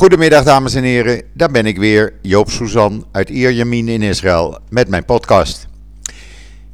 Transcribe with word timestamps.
Goedemiddag 0.00 0.44
dames 0.44 0.74
en 0.74 0.82
heren, 0.82 1.22
daar 1.32 1.50
ben 1.50 1.66
ik 1.66 1.78
weer, 1.78 2.12
Joop 2.22 2.50
Suzan 2.50 3.04
uit 3.12 3.28
Ierjemien 3.28 3.88
in 3.88 4.02
Israël 4.02 4.58
met 4.68 4.88
mijn 4.88 5.04
podcast. 5.04 5.68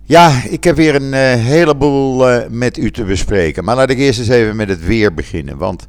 Ja, 0.02 0.42
ik 0.48 0.64
heb 0.64 0.76
weer 0.76 0.94
een 0.94 1.12
uh, 1.12 1.44
heleboel 1.44 2.30
uh, 2.30 2.42
met 2.50 2.76
u 2.76 2.90
te 2.90 3.04
bespreken, 3.04 3.64
maar 3.64 3.76
laat 3.76 3.90
ik 3.90 3.98
eerst 3.98 4.18
eens 4.18 4.28
even 4.28 4.56
met 4.56 4.68
het 4.68 4.84
weer 4.84 5.14
beginnen. 5.14 5.58
Want 5.58 5.86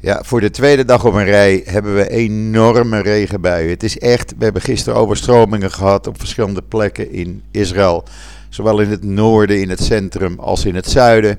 ja, 0.00 0.22
voor 0.24 0.40
de 0.40 0.50
tweede 0.50 0.84
dag 0.84 1.04
op 1.04 1.14
een 1.14 1.24
rij 1.24 1.62
hebben 1.64 1.94
we 1.94 2.10
enorme 2.10 3.02
regenbuien. 3.02 3.70
Het 3.70 3.82
is 3.82 3.98
echt, 3.98 4.34
we 4.38 4.44
hebben 4.44 4.62
gisteren 4.62 4.98
overstromingen 4.98 5.70
gehad 5.70 6.06
op 6.06 6.18
verschillende 6.18 6.62
plekken 6.62 7.12
in 7.12 7.42
Israël. 7.50 8.04
Zowel 8.48 8.80
in 8.80 8.90
het 8.90 9.04
noorden, 9.04 9.60
in 9.60 9.70
het 9.70 9.82
centrum 9.82 10.38
als 10.38 10.64
in 10.64 10.74
het 10.74 10.90
zuiden. 10.90 11.38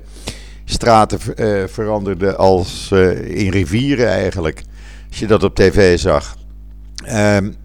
Straten 0.64 1.18
uh, 1.36 1.62
veranderden 1.66 2.38
als 2.38 2.88
in 3.26 3.50
rivieren 3.50 4.08
eigenlijk. 4.08 4.62
Als 5.10 5.18
je 5.18 5.26
dat 5.26 5.42
op 5.42 5.54
tv 5.54 5.98
zag. 5.98 6.36
Um, 7.08 7.56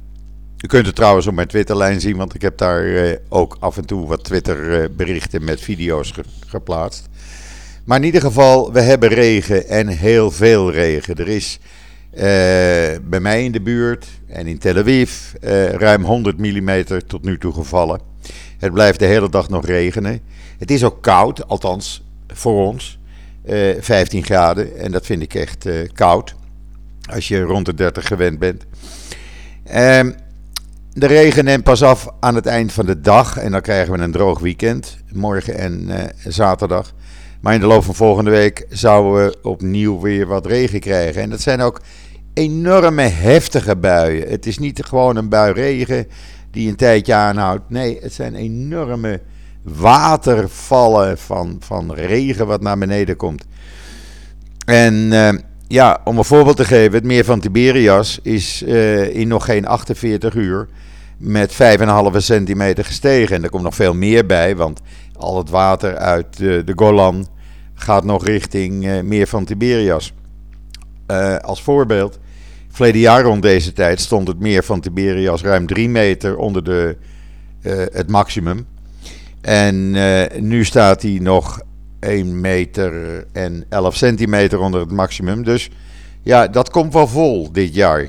u 0.66 0.68
kunt 0.68 0.86
het 0.86 0.96
trouwens 0.96 1.28
op 1.28 1.34
mijn 1.34 1.48
Twitterlijn 1.48 2.02
zien, 2.02 2.18
want 2.18 2.36
ik 2.36 2.42
heb 2.42 2.58
daar 2.58 2.86
uh, 2.86 3.16
ook 3.30 3.58
af 3.60 3.78
en 3.78 3.86
toe 3.86 4.08
wat 4.08 4.24
Twitterberichten 4.24 5.44
met 5.44 5.62
video's 5.62 6.12
ge 6.12 6.24
geplaatst. 6.48 7.10
Maar 7.84 7.98
in 7.98 8.04
ieder 8.04 8.22
geval, 8.22 8.72
we 8.72 8.82
hebben 8.82 9.10
regen 9.10 9.68
en 9.68 9.88
heel 9.88 10.32
veel 10.32 10.72
regen. 10.72 11.16
Er 11.16 11.28
is 11.28 11.60
uh, 12.14 12.22
bij 13.04 13.20
mij 13.20 13.44
in 13.44 13.52
de 13.52 13.62
buurt 13.62 14.08
en 14.28 14.48
in 14.48 14.58
Tel 14.58 14.78
Aviv 14.78 15.34
uh, 15.42 15.70
ruim 15.70 16.04
100 16.04 16.38
mm 16.38 16.84
tot 17.08 17.24
nu 17.24 17.38
toe 17.38 17.54
gevallen. 17.54 18.00
Het 18.58 18.74
blijft 18.74 19.00
de 19.00 19.06
hele 19.06 19.30
dag 19.30 19.50
nog 19.50 19.66
regenen. 19.66 20.20
Het 20.58 20.72
is 20.72 20.84
ook 20.84 21.02
koud, 21.02 21.48
althans 21.48 22.04
voor 22.28 22.66
ons. 22.66 23.00
15 23.80 24.24
graden 24.24 24.78
en 24.78 24.92
dat 24.92 25.06
vind 25.06 25.22
ik 25.22 25.34
echt 25.34 25.68
koud. 25.94 26.36
Als 27.10 27.28
je 27.28 27.42
rond 27.42 27.66
de 27.66 27.74
30 27.74 28.08
gewend 28.08 28.40
bent. 28.40 28.66
Um, 29.76 30.16
de 30.94 31.08
regen 31.08 31.46
neemt 31.46 31.64
pas 31.64 31.84
af 31.84 32.08
aan 32.20 32.36
het 32.36 32.46
eind 32.46 32.74
van 32.74 32.86
de 32.86 33.02
dag. 33.02 33.38
En 33.38 33.52
dan 33.52 33.62
krijgen 33.62 33.94
we 33.94 34.04
een 34.04 34.12
droog 34.12 34.40
weekend. 34.40 34.98
Morgen 35.14 35.58
en 35.58 35.82
uh, 35.88 36.04
zaterdag. 36.28 36.94
Maar 37.42 37.54
in 37.54 37.60
de 37.60 37.66
loop 37.66 37.84
van 37.84 37.96
volgende 37.96 38.32
week 38.32 38.66
zouden 38.70 39.26
we 39.26 39.38
opnieuw 39.42 40.00
weer 40.00 40.28
wat 40.28 40.46
regen 40.46 40.80
krijgen. 40.80 41.22
En 41.22 41.30
dat 41.30 41.42
zijn 41.42 41.62
ook 41.62 41.82
enorme 42.34 43.02
heftige 43.02 43.76
buien. 43.76 44.30
Het 44.30 44.46
is 44.46 44.58
niet 44.58 44.84
gewoon 44.84 45.16
een 45.16 45.30
bui 45.30 45.54
regen 45.54 46.08
die 46.52 46.70
een 46.70 46.76
tijdje 46.76 47.14
aanhoudt. 47.14 47.70
Nee, 47.70 48.00
het 48.02 48.14
zijn 48.14 48.36
enorme 48.36 49.22
watervallen 49.64 51.18
van, 51.18 51.58
van 51.60 51.94
regen 51.94 52.48
wat 52.48 52.62
naar 52.62 52.78
beneden 52.78 53.16
komt. 53.16 53.46
En 54.66 54.94
uh, 54.94 55.30
ja, 55.68 56.02
om 56.04 56.18
een 56.18 56.24
voorbeeld 56.24 56.58
te 56.58 56.66
geven, 56.66 56.94
het 56.94 57.04
meer 57.04 57.26
van 57.26 57.40
Tiberias 57.40 58.20
is 58.22 58.64
uh, 58.64 59.16
in 59.16 59.28
nog 59.28 59.46
geen 59.46 59.68
48 59.68 60.34
uur 60.34 60.68
met 61.18 61.54
5,5 61.54 61.58
centimeter 62.18 62.86
gestegen. 62.86 63.36
En 63.36 63.44
er 63.44 63.50
komt 63.50 63.64
nog 63.64 63.76
veel 63.76 63.94
meer 63.94 64.26
bij, 64.26 64.56
want 64.56 64.82
al 65.18 65.38
het 65.38 65.50
water 65.50 65.96
uit 65.96 66.40
uh, 66.40 66.66
de 66.66 66.74
Golan 66.76 67.28
gaat 67.74 68.04
nog 68.04 68.26
richting 68.26 68.86
uh, 68.86 69.02
meer 69.02 69.28
van 69.28 69.46
Tiberias. 69.46 70.14
als 71.42 71.62
voorbeeld, 71.62 72.20
verleden 72.70 73.02
jaar 73.02 73.24
rond 73.24 73.42
deze 73.42 73.74
tijd 73.74 74.00
stond 74.00 74.28
het 74.28 74.40
meer 74.40 74.64
van 74.64 74.80
Tiberias 74.80 75.42
ruim 75.42 75.68
3 75.68 75.90
meter 75.90 76.38
onder 76.38 76.64
de, 76.64 76.98
het 77.92 78.10
maximum. 78.10 78.68
En 79.42 79.92
nu 80.48 80.66
staat 80.66 81.02
hij 81.02 81.18
nog 81.22 81.60
1 82.06 82.42
meter 82.42 83.26
en 83.32 83.66
11 83.70 83.96
centimeter 83.96 84.60
onder 84.60 84.80
het 84.80 84.92
maximum. 84.92 85.44
Dus 85.44 85.70
ja, 86.22 86.48
dat 86.48 86.70
komt 86.70 86.94
wel 86.94 87.08
vol 87.08 87.52
dit 87.52 87.76
jaar. 87.76 88.08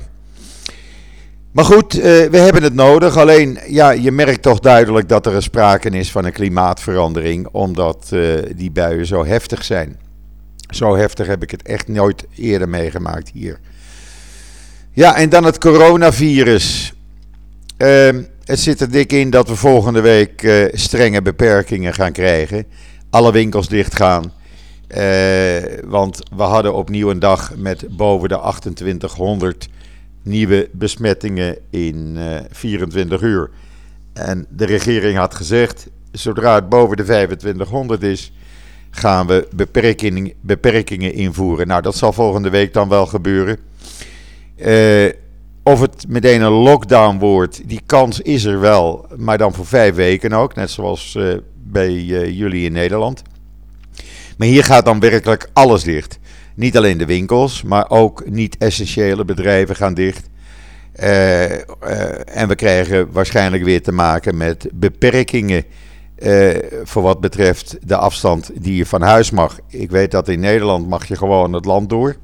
Maar 1.51 1.65
goed, 1.65 1.97
uh, 1.97 2.03
we 2.03 2.37
hebben 2.37 2.63
het 2.63 2.73
nodig. 2.73 3.17
Alleen, 3.17 3.59
ja, 3.67 3.91
je 3.91 4.11
merkt 4.11 4.41
toch 4.41 4.59
duidelijk 4.59 5.09
dat 5.09 5.25
er 5.25 5.43
sprake 5.43 5.89
is 5.89 6.11
van 6.11 6.25
een 6.25 6.31
klimaatverandering, 6.31 7.47
omdat 7.51 8.09
uh, 8.13 8.33
die 8.55 8.71
buien 8.71 9.05
zo 9.05 9.25
heftig 9.25 9.63
zijn. 9.63 9.99
Zo 10.69 10.95
heftig 10.95 11.27
heb 11.27 11.43
ik 11.43 11.51
het 11.51 11.61
echt 11.61 11.87
nooit 11.87 12.25
eerder 12.35 12.69
meegemaakt 12.69 13.29
hier. 13.33 13.59
Ja, 14.91 15.15
en 15.15 15.29
dan 15.29 15.43
het 15.43 15.57
coronavirus. 15.57 16.93
Uh, 17.77 18.09
het 18.43 18.59
zit 18.59 18.81
er 18.81 18.91
dik 18.91 19.11
in 19.11 19.29
dat 19.29 19.47
we 19.47 19.55
volgende 19.55 20.01
week 20.01 20.41
uh, 20.41 20.65
strenge 20.71 21.21
beperkingen 21.21 21.93
gaan 21.93 22.11
krijgen 22.11 22.65
alle 23.09 23.31
winkels 23.31 23.67
dicht 23.67 23.95
gaan. 23.95 24.23
Uh, 24.23 24.97
want 25.85 26.23
we 26.35 26.43
hadden 26.43 26.73
opnieuw 26.73 27.09
een 27.09 27.19
dag 27.19 27.55
met 27.55 27.97
boven 27.97 28.29
de 28.29 28.35
2800 28.37 29.69
nieuwe 30.23 30.69
besmettingen 30.71 31.57
in 31.69 32.13
uh, 32.15 32.37
eh, 32.37 32.43
24 32.51 33.21
uur. 33.21 33.49
En 34.13 34.45
de 34.49 34.65
regering 34.65 35.17
had 35.17 35.35
gezegd, 35.35 35.87
zodra 36.11 36.55
het 36.55 36.69
boven 36.69 36.97
de 36.97 37.03
2500 37.03 38.03
is, 38.03 38.31
gaan 38.89 39.27
we 39.27 39.47
beperkingen, 39.55 40.33
beperkingen 40.41 41.13
invoeren. 41.13 41.67
Nou, 41.67 41.81
dat 41.81 41.95
zal 41.95 42.13
volgende 42.13 42.49
week 42.49 42.73
dan 42.73 42.89
wel 42.89 43.05
gebeuren. 43.05 43.57
Uh, 44.57 45.09
of 45.67 45.79
het 45.79 46.05
meteen 46.07 46.41
een 46.41 46.51
lockdown 46.51 47.17
wordt, 47.17 47.61
die 47.65 47.81
kans 47.85 48.21
is 48.21 48.43
er 48.43 48.59
wel, 48.59 49.05
maar 49.15 49.37
dan 49.37 49.53
voor 49.53 49.65
vijf 49.65 49.95
weken 49.95 50.33
ook, 50.33 50.55
net 50.55 50.69
zoals 50.69 51.15
uh, 51.17 51.37
bij 51.63 51.91
uh, 51.91 52.37
jullie 52.37 52.65
in 52.65 52.71
Nederland. 52.71 53.21
Maar 54.37 54.47
hier 54.47 54.63
gaat 54.63 54.85
dan 54.85 54.99
werkelijk 54.99 55.49
alles 55.53 55.83
dicht. 55.83 56.19
Niet 56.55 56.77
alleen 56.77 56.97
de 56.97 57.05
winkels, 57.05 57.63
maar 57.63 57.89
ook 57.89 58.29
niet-essentiële 58.29 59.25
bedrijven 59.25 59.75
gaan 59.75 59.93
dicht. 59.93 60.29
Uh, 60.99 61.51
en 62.37 62.47
we 62.47 62.55
krijgen 62.55 63.11
waarschijnlijk 63.11 63.63
weer 63.63 63.81
te 63.81 63.91
maken 63.91 64.37
met 64.37 64.67
beperkingen 64.73 65.63
voor 66.83 67.01
wat 67.01 67.19
betreft 67.19 67.77
de 67.81 67.97
afstand 67.97 68.51
die 68.53 68.75
je 68.75 68.85
van 68.85 69.01
huis 69.01 69.31
mag. 69.31 69.59
Ik 69.69 69.91
weet 69.91 70.11
dat 70.11 70.27
in 70.27 70.39
Nederland 70.39 70.87
mag 70.87 71.07
je 71.07 71.15
gewoon 71.15 71.53
het 71.53 71.65
land 71.65 71.89
door. 71.89 72.15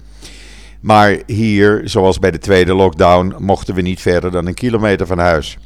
Maar 0.83 1.21
hier, 1.25 1.81
zoals 1.83 2.19
bij 2.19 2.31
de 2.31 2.37
tweede 2.37 2.73
lockdown, 2.73 3.35
mochten 3.37 3.75
we 3.75 3.81
niet 3.81 4.01
verder 4.01 4.31
dan 4.31 4.47
een 4.47 4.53
kilometer 4.53 5.07
van 5.07 5.17
huis. 5.17 5.57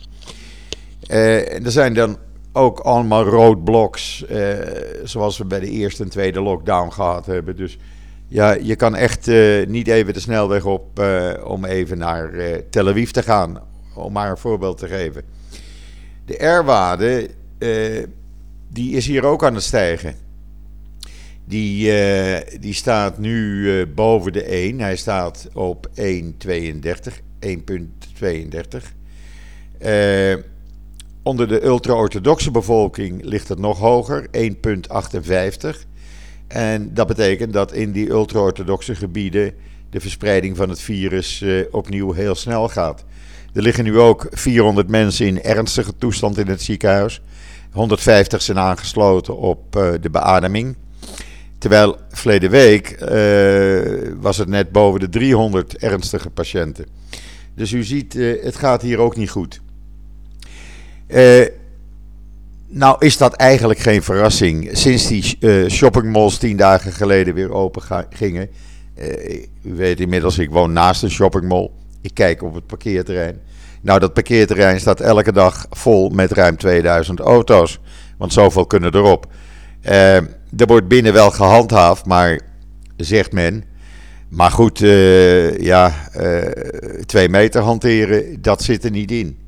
er 1.08 1.72
zijn 1.72 1.94
dan 1.94 2.18
ook 2.54 2.80
allemaal 2.80 3.24
roadblocks, 3.24 4.26
uh, 4.32 4.54
zoals 5.04 5.38
we 5.38 5.46
bij 5.46 5.60
de 5.60 5.70
eerste 5.70 6.04
en 6.04 6.10
tweede 6.10 6.42
lockdown 6.42 6.92
gehad 6.92 7.26
hebben. 7.26 7.56
Dus 7.56 7.78
ja, 8.28 8.54
je 8.54 8.76
kan 8.76 8.96
echt 8.96 9.28
uh, 9.28 9.68
niet 9.68 9.88
even 9.88 10.14
de 10.14 10.20
snelweg 10.20 10.66
op 10.66 11.00
uh, 11.00 11.32
om 11.44 11.66
even 11.66 11.98
naar 11.98 12.32
Tel 12.70 12.88
Aviv 12.88 13.10
te 13.10 13.24
gaan, 13.24 13.60
om 13.96 14.14
maar 14.14 14.30
een 14.30 14.38
voorbeeld 14.38 14.78
te 14.78 14.88
geven. 14.88 15.24
De 16.26 16.46
R-waarde, 16.46 17.30
die 18.70 18.96
is 18.96 19.08
hier 19.08 19.26
ook 19.26 19.44
aan 19.44 19.54
het 19.54 19.64
stijgen. 19.64 20.27
Die, 21.48 21.92
die 22.60 22.74
staat 22.74 23.18
nu 23.18 23.86
boven 23.86 24.34
de 24.34 24.44
1. 24.44 24.80
Hij 24.80 24.96
staat 24.96 25.48
op 25.54 25.90
1,32. 25.96 25.96
1,32. 27.40 27.50
Onder 31.28 31.48
de 31.48 31.64
ultra-orthodoxe 31.64 32.52
bevolking 32.52 33.24
ligt 33.24 33.48
het 33.48 33.60
nog 33.60 33.80
hoger, 33.80 34.28
1,58. 34.32 35.86
En 36.48 36.94
dat 36.94 37.08
betekent 37.08 37.54
dat 37.54 37.74
in 37.74 37.92
die 37.92 38.10
ultra-orthodoxe 38.10 38.96
gebieden 38.96 39.54
de 39.90 40.00
verspreiding 40.00 40.58
van 40.58 40.70
het 40.70 40.82
virus 40.82 41.42
uh, 41.42 41.66
opnieuw 41.72 42.14
heel 42.14 42.36
snel 42.36 42.70
gaat. 42.70 43.04
Er 43.54 43.62
liggen 43.62 43.84
nu 43.84 44.00
ook 44.00 44.28
400 44.32 44.88
mensen 44.88 45.26
in 45.26 45.42
ernstige 45.42 45.98
toestand 45.98 46.38
in 46.38 46.48
het 46.48 46.62
ziekenhuis. 46.62 47.22
150 47.72 48.42
zijn 48.42 48.60
aangesloten 48.60 49.38
op 49.38 49.76
uh, 49.76 49.94
de 50.02 50.10
beademing. 50.10 50.76
Terwijl 51.58 51.98
verleden 52.10 52.50
week 52.50 52.98
uh, 53.02 54.14
was 54.20 54.38
het 54.38 54.48
net 54.48 54.72
boven 54.72 55.00
de 55.00 55.10
300 55.10 55.78
ernstige 55.78 56.30
patiënten. 56.30 56.86
Dus 57.56 57.72
u 57.72 57.84
ziet, 57.84 58.14
het 58.42 58.56
gaat 58.56 58.82
hier 58.82 58.98
ook 58.98 59.16
niet 59.16 59.30
goed. 59.30 59.62
Uh, 61.08 61.46
nou 62.68 63.06
is 63.06 63.18
dat 63.18 63.34
eigenlijk 63.34 63.80
geen 63.80 64.04
verrassing. 64.04 64.70
Sinds 64.72 65.08
die 65.08 65.38
shoppingmalls 65.70 66.38
tien 66.38 66.58
dagen 66.58 66.92
geleden 66.92 67.34
weer 67.34 67.52
open 67.52 68.08
gingen. 68.10 68.50
U 69.64 69.76
weet 69.76 70.00
inmiddels, 70.00 70.38
ik 70.38 70.50
woon 70.50 70.74
naast 70.74 71.04
een 71.04 71.12
shoppingmall. 71.12 71.70
Ik 72.02 72.14
kijk 72.14 72.44
op 72.44 72.54
het 72.54 72.68
parkeerterrein. 72.68 73.40
Nou, 73.82 74.00
dat 74.00 74.14
parkeerterrein 74.14 74.80
staat 74.80 75.00
elke 75.00 75.32
dag 75.32 75.66
vol 75.70 76.10
met 76.10 76.32
ruim 76.32 76.58
2000 76.58 77.20
auto's. 77.20 77.80
Want 78.18 78.34
zoveel 78.34 78.66
kunnen 78.66 78.96
erop. 78.96 79.26
Uh, 79.90 80.18
er 80.58 80.68
wordt 80.68 80.88
binnen 80.88 81.14
wel 81.14 81.32
gehandhaafd, 81.32 82.06
maar 82.06 82.40
zegt 82.98 83.32
men. 83.32 83.64
Maar 84.30 84.52
goed, 84.52 84.80
ja, 85.60 86.10
twee 87.06 87.30
meter 87.30 87.62
hanteren, 87.62 88.42
dat 88.42 88.64
zit 88.64 88.84
er 88.84 88.92
niet 88.92 89.12
in. 89.12 89.40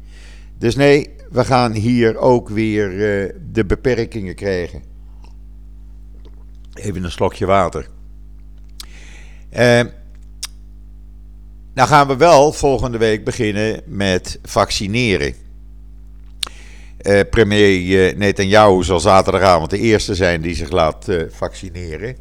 Dus 0.57 0.75
nee, 0.75 1.09
we 1.31 1.45
gaan 1.45 1.73
hier 1.73 2.17
ook 2.17 2.49
weer 2.49 2.91
uh, 2.91 3.33
de 3.51 3.65
beperkingen 3.65 4.35
krijgen. 4.35 4.83
Even 6.73 7.03
een 7.03 7.11
slokje 7.11 7.45
water. 7.45 7.87
Nou 11.73 11.87
gaan 11.87 12.07
we 12.07 12.15
wel 12.15 12.53
volgende 12.53 12.97
week 12.97 13.23
beginnen 13.23 13.81
met 13.85 14.39
vaccineren. 14.43 15.33
Uh, 17.01 17.19
premier 17.29 18.17
Netanyahu 18.17 18.83
zal 18.83 18.99
zaterdagavond 18.99 19.69
de 19.69 19.77
eerste 19.77 20.15
zijn 20.15 20.41
die 20.41 20.55
zich 20.55 20.71
laat 20.71 21.07
uh, 21.09 21.21
vaccineren. 21.29 22.15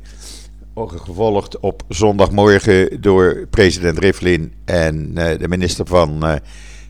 Gevolgd 0.75 1.61
op 1.61 1.83
zondagmorgen 1.89 3.01
door 3.01 3.47
president 3.51 3.99
Rivlin 3.99 4.53
en 4.65 5.15
uh, 5.15 5.39
de 5.39 5.49
minister 5.49 5.87
van 5.87 6.41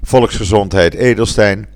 Volksgezondheid 0.02 0.94
Edelstein. 0.94 1.68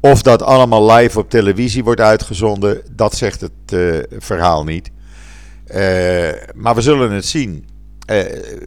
Of 0.00 0.22
dat 0.22 0.42
allemaal 0.42 0.92
live 0.92 1.18
op 1.18 1.30
televisie 1.30 1.84
wordt 1.84 2.00
uitgezonden, 2.00 2.82
dat 2.90 3.14
zegt 3.14 3.40
het 3.40 3.76
verhaal 4.18 4.64
niet. 4.64 4.90
maar 6.54 6.74
we 6.74 6.80
zullen 6.80 7.10
het 7.10 7.26
zien. 7.26 7.68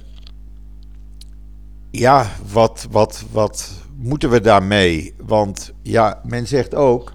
ja, 1.90 2.31
wat, 2.52 2.87
wat, 2.90 3.25
wat 3.32 3.70
moeten 3.96 4.31
we 4.31 4.40
daarmee? 4.40 5.14
Want 5.26 5.73
ja, 5.82 6.20
men 6.25 6.46
zegt 6.46 6.75
ook, 6.75 7.12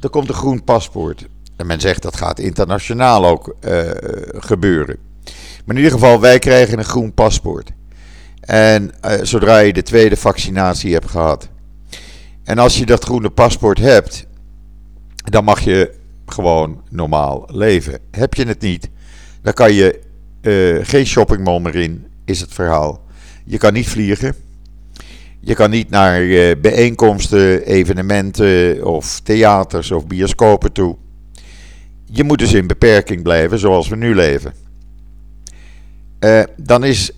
er 0.00 0.10
komt 0.10 0.28
een 0.28 0.34
groen 0.34 0.64
paspoort. 0.64 1.28
En 1.56 1.66
men 1.66 1.80
zegt 1.80 2.02
dat 2.02 2.16
gaat 2.16 2.38
internationaal 2.38 3.26
ook 3.26 3.56
uh, 3.60 3.90
gebeuren. 4.36 4.96
Maar 5.64 5.76
in 5.76 5.82
ieder 5.82 5.98
geval, 5.98 6.20
wij 6.20 6.38
krijgen 6.38 6.78
een 6.78 6.84
groen 6.84 7.14
paspoort. 7.14 7.72
En 8.40 8.92
uh, 9.04 9.12
zodra 9.22 9.58
je 9.58 9.72
de 9.72 9.82
tweede 9.82 10.16
vaccinatie 10.16 10.92
hebt 10.92 11.10
gehad. 11.10 11.48
En 12.44 12.58
als 12.58 12.78
je 12.78 12.86
dat 12.86 13.04
groene 13.04 13.30
paspoort 13.30 13.78
hebt, 13.78 14.26
dan 15.16 15.44
mag 15.44 15.60
je 15.60 15.94
gewoon 16.26 16.82
normaal 16.90 17.48
leven. 17.52 17.98
Heb 18.10 18.34
je 18.34 18.46
het 18.46 18.60
niet, 18.60 18.90
dan 19.42 19.52
kan 19.52 19.72
je 19.72 20.00
uh, 20.42 20.84
geen 20.84 21.06
shoppingmall 21.06 21.60
meer 21.60 21.76
in, 21.76 22.06
is 22.24 22.40
het 22.40 22.52
verhaal. 22.52 23.04
Je 23.44 23.58
kan 23.58 23.72
niet 23.72 23.88
vliegen. 23.88 24.34
Je 25.40 25.54
kan 25.54 25.70
niet 25.70 25.90
naar 25.90 26.20
bijeenkomsten, 26.58 27.62
evenementen 27.62 28.84
of 28.84 29.20
theaters 29.20 29.90
of 29.90 30.06
bioscopen 30.06 30.72
toe 30.72 30.96
je 32.10 32.24
moet 32.24 32.38
dus 32.38 32.52
in 32.52 32.66
beperking 32.66 33.22
blijven 33.22 33.58
zoals 33.58 33.88
we 33.88 33.96
nu 33.96 34.14
leven. 34.14 34.54
Uh, 36.20 36.42
dan 36.56 36.84
is 36.84 37.12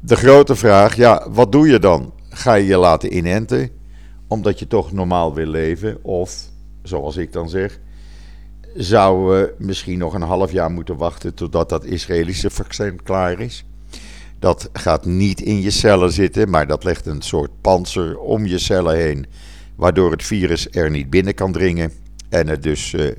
de 0.00 0.16
grote 0.16 0.56
vraag, 0.56 0.96
ja, 0.96 1.26
wat 1.30 1.52
doe 1.52 1.68
je 1.68 1.78
dan? 1.78 2.12
Ga 2.28 2.54
je 2.54 2.66
je 2.66 2.76
laten 2.76 3.16
inenten 3.16 3.70
omdat 4.26 4.58
je 4.58 4.66
toch 4.66 4.92
normaal 4.92 5.34
wil 5.34 5.46
leven? 5.46 6.04
Of, 6.04 6.34
zoals 6.82 7.16
ik 7.16 7.32
dan 7.32 7.48
zeg, 7.48 7.78
zouden 8.74 9.28
we 9.28 9.54
misschien 9.58 9.98
nog 9.98 10.14
een 10.14 10.22
half 10.22 10.52
jaar 10.52 10.70
moeten 10.70 10.96
wachten 10.96 11.34
totdat 11.34 11.68
dat 11.68 11.84
Israëlische 11.84 12.50
vaccin 12.50 13.02
klaar 13.02 13.40
is? 13.40 13.64
Dat 14.38 14.68
gaat 14.72 15.04
niet 15.04 15.40
in 15.40 15.60
je 15.60 15.70
cellen 15.70 16.12
zitten, 16.12 16.50
maar 16.50 16.66
dat 16.66 16.84
legt 16.84 17.06
een 17.06 17.22
soort 17.22 17.50
panzer 17.60 18.18
om 18.18 18.46
je 18.46 18.58
cellen 18.58 18.96
heen, 18.96 19.26
waardoor 19.76 20.10
het 20.10 20.24
virus 20.24 20.68
er 20.70 20.90
niet 20.90 21.10
binnen 21.10 21.34
kan 21.34 21.52
dringen 21.52 21.92
en 22.28 22.48
het 22.48 22.62
dus 22.62 22.92
uh, 22.92 23.10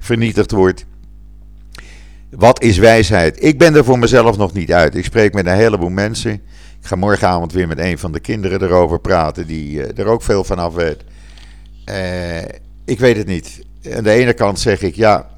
vernietigd 0.00 0.50
wordt. 0.50 0.84
Wat 2.30 2.62
is 2.62 2.78
wijsheid? 2.78 3.44
Ik 3.44 3.58
ben 3.58 3.74
er 3.74 3.84
voor 3.84 3.98
mezelf 3.98 4.36
nog 4.36 4.52
niet 4.52 4.72
uit. 4.72 4.94
Ik 4.94 5.04
spreek 5.04 5.34
met 5.34 5.46
een 5.46 5.54
heleboel 5.54 5.88
mensen. 5.88 6.32
Ik 6.80 6.86
ga 6.86 6.96
morgenavond 6.96 7.52
weer 7.52 7.68
met 7.68 7.78
een 7.78 7.98
van 7.98 8.12
de 8.12 8.20
kinderen 8.20 8.62
erover 8.62 9.00
praten, 9.00 9.46
die 9.46 9.72
uh, 9.72 9.98
er 9.98 10.06
ook 10.06 10.22
veel 10.22 10.44
van 10.44 10.58
af 10.58 10.74
weet. 10.74 11.04
Uh, 11.90 12.38
ik 12.84 12.98
weet 12.98 13.16
het 13.16 13.26
niet. 13.26 13.64
Aan 13.94 14.02
de 14.02 14.10
ene 14.10 14.32
kant 14.32 14.58
zeg 14.58 14.82
ik 14.82 14.94
ja, 14.94 15.28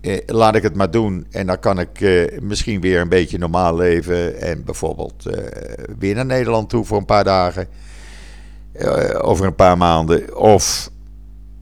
uh, 0.00 0.16
laat 0.26 0.54
ik 0.54 0.62
het 0.62 0.74
maar 0.74 0.90
doen. 0.90 1.26
En 1.30 1.46
dan 1.46 1.58
kan 1.58 1.78
ik 1.78 2.00
misschien 2.40 2.80
weer 2.80 3.00
een 3.00 3.08
beetje 3.08 3.38
normaal 3.38 3.76
leven. 3.76 4.40
En 4.40 4.64
bijvoorbeeld 4.64 5.24
weer 5.98 6.14
naar 6.14 6.26
Nederland 6.26 6.68
toe 6.68 6.84
voor 6.84 6.98
een 6.98 7.04
paar 7.04 7.24
dagen. 7.24 7.68
over 9.20 9.46
een 9.46 9.54
paar 9.54 9.76
maanden. 9.76 10.36
Of 10.36 10.90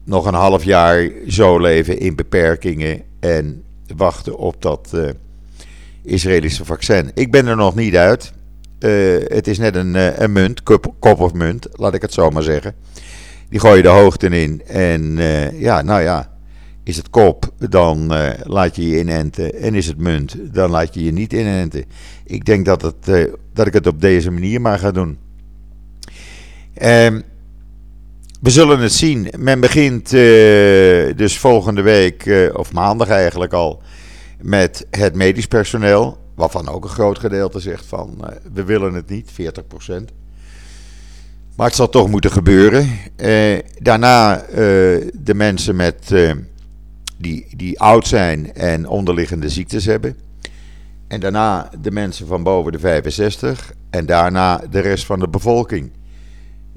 nog 0.03 0.25
een 0.25 0.33
half 0.33 0.63
jaar 0.63 1.09
zo 1.27 1.59
leven 1.59 1.99
in 1.99 2.15
beperkingen 2.15 3.01
en 3.19 3.63
wachten 3.95 4.37
op 4.37 4.61
dat 4.61 4.91
uh, 4.95 5.09
Israëlische 6.03 6.65
vaccin. 6.65 7.11
Ik 7.13 7.31
ben 7.31 7.47
er 7.47 7.55
nog 7.55 7.75
niet 7.75 7.95
uit. 7.95 8.33
Uh, 8.79 9.25
het 9.27 9.47
is 9.47 9.57
net 9.57 9.75
een, 9.75 9.95
uh, 9.95 10.19
een 10.19 10.31
munt, 10.31 10.63
kop, 10.63 11.19
of 11.19 11.33
munt, 11.33 11.67
laat 11.71 11.93
ik 11.93 12.01
het 12.01 12.13
zo 12.13 12.29
maar 12.29 12.43
zeggen. 12.43 12.75
Die 13.49 13.59
gooi 13.59 13.75
je 13.75 13.81
de 13.81 13.87
hoogte 13.87 14.27
in 14.27 14.61
en 14.65 15.17
ja, 15.57 15.81
nou 15.81 16.01
ja, 16.01 16.31
is 16.83 16.97
het 16.97 17.09
kop, 17.09 17.53
dan 17.69 18.07
laat 18.43 18.75
je 18.75 18.87
je 18.87 18.99
inenten. 18.99 19.55
En 19.55 19.75
is 19.75 19.87
het 19.87 19.97
munt, 19.97 20.35
dan 20.53 20.69
laat 20.69 20.93
je 20.93 21.03
je 21.03 21.11
niet 21.11 21.33
inenten. 21.33 21.85
Ik 22.23 22.45
denk 22.45 22.65
dat, 22.65 22.81
het, 22.81 23.29
dat 23.53 23.67
ik 23.67 23.73
het 23.73 23.87
op 23.87 24.01
deze 24.01 24.31
manier 24.31 24.61
maar 24.61 24.79
ga 24.79 24.91
doen. 24.91 25.17
Ehm 26.73 27.19
we 28.43 28.49
zullen 28.49 28.79
het 28.79 28.93
zien. 28.93 29.33
Men 29.37 29.59
begint 29.59 30.13
uh, 30.13 31.15
dus 31.15 31.37
volgende 31.37 31.81
week, 31.81 32.25
uh, 32.25 32.53
of 32.55 32.73
maandag 32.73 33.09
eigenlijk 33.09 33.53
al, 33.53 33.81
met 34.41 34.87
het 34.89 35.15
medisch 35.15 35.47
personeel. 35.47 36.17
Waarvan 36.35 36.67
ook 36.67 36.83
een 36.83 36.89
groot 36.89 37.19
gedeelte 37.19 37.59
zegt 37.59 37.85
van 37.85 38.17
uh, 38.21 38.27
we 38.53 38.63
willen 38.63 38.93
het 38.93 39.09
niet, 39.09 39.31
40%. 39.31 39.35
Maar 41.55 41.67
het 41.67 41.75
zal 41.75 41.89
toch 41.89 42.09
moeten 42.09 42.31
gebeuren. 42.31 42.89
daarna 43.81 44.45
de 45.13 45.33
mensen 45.33 45.75
met, 45.75 46.13
die, 47.17 47.47
die 47.55 47.79
oud 47.79 48.07
zijn 48.07 48.53
en 48.53 48.87
onderliggende 48.87 49.49
ziektes 49.49 49.85
hebben. 49.85 50.17
En 51.07 51.19
daarna 51.19 51.69
de 51.81 51.91
mensen 51.91 52.27
van 52.27 52.43
boven 52.43 52.71
de 52.71 52.79
65. 52.79 53.73
En 53.89 54.05
daarna 54.05 54.61
de 54.69 54.79
rest 54.79 55.05
van 55.05 55.19
de 55.19 55.27
bevolking. 55.27 55.91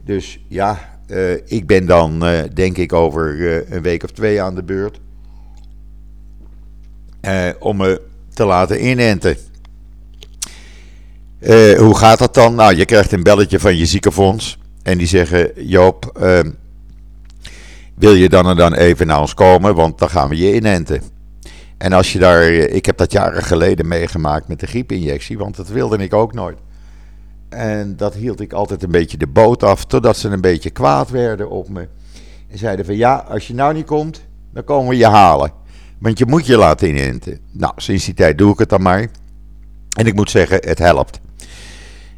Dus 0.05 0.41
ja, 0.49 0.96
uh, 1.09 1.33
ik 1.33 1.67
ben 1.67 1.87
dan, 1.87 2.29
uh, 2.29 2.41
denk 2.55 2.77
ik, 2.77 2.93
over 2.93 3.35
uh, 3.35 3.71
een 3.71 3.83
week 3.83 4.03
of 4.03 4.11
twee 4.11 4.43
aan 4.43 4.55
de 4.55 4.63
beurt. 4.63 5.01
om 7.59 7.77
me 7.77 8.01
te 8.35 8.45
laten 8.45 8.87
inenten. 8.87 9.37
hoe 11.79 11.97
gaat 11.97 12.19
dat 12.19 12.35
dan? 12.35 12.55
Nou, 12.55 12.75
je 12.75 12.85
krijgt 12.85 13.13
een 13.13 13.23
belletje 13.23 13.61
van 13.61 13.77
je 13.77 13.87
ziekenfonds. 13.87 14.59
En 14.83 14.99
die 14.99 15.07
zeggen: 15.07 15.51
Joop, 15.57 16.11
ehm, 16.21 16.51
wil 17.95 18.15
je 18.15 18.29
dan 18.29 18.49
en 18.49 18.57
dan 18.57 18.75
even 18.75 19.07
naar 19.07 19.21
ons 19.21 19.35
komen? 19.35 19.75
Want 19.75 19.99
dan 19.99 20.11
gaan 20.11 20.29
we 20.29 20.37
je 20.37 20.55
inenten. 20.55 21.03
En 21.79 21.93
als 21.93 22.13
je 22.13 22.19
daar, 22.19 22.49
ik 22.53 22.87
heb 22.87 22.97
dat 22.97 23.13
jaren 23.13 23.43
geleden 23.43 23.89
meegemaakt 23.89 24.49
met 24.49 24.61
de 24.61 24.67
griepinjectie, 24.67 25.39
want 25.39 25.57
dat 25.57 25.69
wilde 25.69 25.97
ik 25.97 26.15
ook 26.15 26.33
nooit. 26.33 26.59
En 27.49 27.97
dat 27.97 28.15
hield 28.15 28.41
ik 28.41 28.53
altijd 28.53 28.83
een 28.83 28.91
beetje 28.91 29.17
de 29.17 29.27
boot 29.27 29.63
af, 29.63 29.85
totdat 29.85 30.17
ze 30.17 30.29
een 30.29 30.41
beetje 30.41 30.71
kwaad 30.71 31.11
werden 31.11 31.51
op 31.51 31.69
me. 31.69 31.89
En 32.49 32.59
zeiden 32.59 32.85
van 32.85 32.97
ja, 32.97 33.17
als 33.29 33.47
je 33.47 33.55
nou 33.55 33.75
niet 33.75 33.87
komt, 33.87 34.21
dan 34.53 34.65
komen 34.65 34.89
we 34.89 34.97
je 34.97 35.07
halen. 35.07 35.53
Want 35.99 36.19
je 36.19 36.27
moet 36.27 36.47
je 36.47 36.57
laten 36.57 36.89
inenten. 36.89 37.39
Nou, 37.53 37.73
sinds 37.77 38.05
die 38.05 38.15
tijd 38.15 38.39
doe 38.39 38.53
ik 38.53 38.59
het 38.59 38.69
dan 38.69 38.83
maar. 38.83 39.09
En 39.97 40.07
ik 40.07 40.15
moet 40.15 40.31
zeggen, 40.31 40.59
het 40.65 40.79
helpt. 40.79 41.21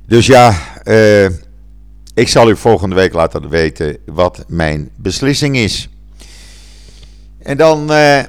Dus 0.06 0.26
ja, 0.26 0.54
uh, 0.84 1.24
ik 2.14 2.28
zal 2.28 2.50
u 2.50 2.56
volgende 2.56 2.94
week 2.94 3.12
laten 3.12 3.48
weten 3.48 3.96
wat 4.06 4.44
mijn 4.46 4.90
beslissing 4.96 5.56
is. 5.56 5.88
En 7.38 7.56
dan, 7.56 7.92
uh, 7.92 8.22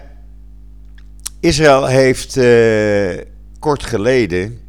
Israël 1.39 1.85
heeft 1.85 2.37
uh, 2.37 3.17
kort 3.59 3.83
geleden 3.83 4.59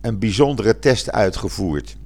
een 0.00 0.18
bijzondere 0.18 0.78
test 0.78 1.10
uitgevoerd. 1.10 1.96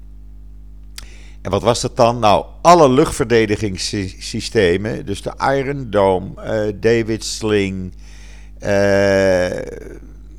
En 1.43 1.51
wat 1.51 1.63
was 1.63 1.81
dat 1.81 1.97
dan? 1.97 2.19
Nou, 2.19 2.45
alle 2.63 2.91
luchtverdedigingssystemen, 2.91 5.07
dus 5.07 5.23
de 5.23 5.33
Iron 5.39 5.87
Dome, 5.91 6.31
uh, 6.37 6.73
David 6.81 7.25
Sling, 7.25 7.95
uh, 8.63 8.69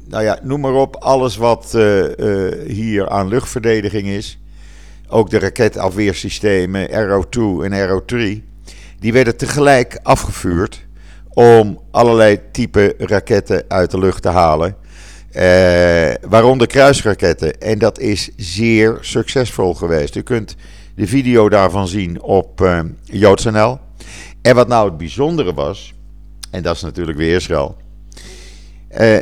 nou 0.08 0.24
ja, 0.24 0.40
noem 0.42 0.60
maar 0.60 0.74
op, 0.74 0.96
alles 0.96 1.36
wat 1.36 1.74
uh, 1.76 2.06
hier 2.68 3.10
aan 3.10 3.28
luchtverdediging 3.28 4.08
is. 4.08 4.40
Ook 5.08 5.30
de 5.30 5.40
raketafweersystemen 5.40 6.92
Arrow 6.92 7.24
2 7.30 7.64
en 7.64 7.74
Arrow 7.74 8.02
3, 8.06 8.44
die 9.00 9.14
werden 9.14 9.38
tegelijk 9.38 10.00
afgevuurd 10.04 10.86
om 11.30 11.80
allerlei 11.92 12.40
type 12.52 12.96
raketten 12.98 13.64
uit 13.68 13.92
de 13.92 14.00
lucht 14.00 14.22
te 14.22 14.30
halen. 14.30 14.76
Uh, 15.36 15.42
waaronder 16.30 16.68
kruisraketten. 16.68 17.62
En 17.62 17.80
dat 17.80 18.00
is 18.00 18.30
zeer 18.38 18.98
succesvol 19.02 19.74
geweest. 19.74 20.16
U 20.16 20.22
kunt 20.22 20.56
de 20.96 21.08
video 21.08 21.50
daarvan 21.50 21.88
zien 21.88 22.22
op 22.22 22.62
uh, 22.62 22.80
JoodsNL. 23.04 23.80
En 24.42 24.56
wat 24.56 24.68
nou 24.68 24.90
het 24.90 24.98
bijzondere 24.98 25.54
was, 25.54 25.94
en 26.52 26.64
dat 26.64 26.76
is 26.76 26.82
natuurlijk 26.82 27.18
weer 27.18 27.36
Israël. 27.36 27.76
Uh, 29.00 29.18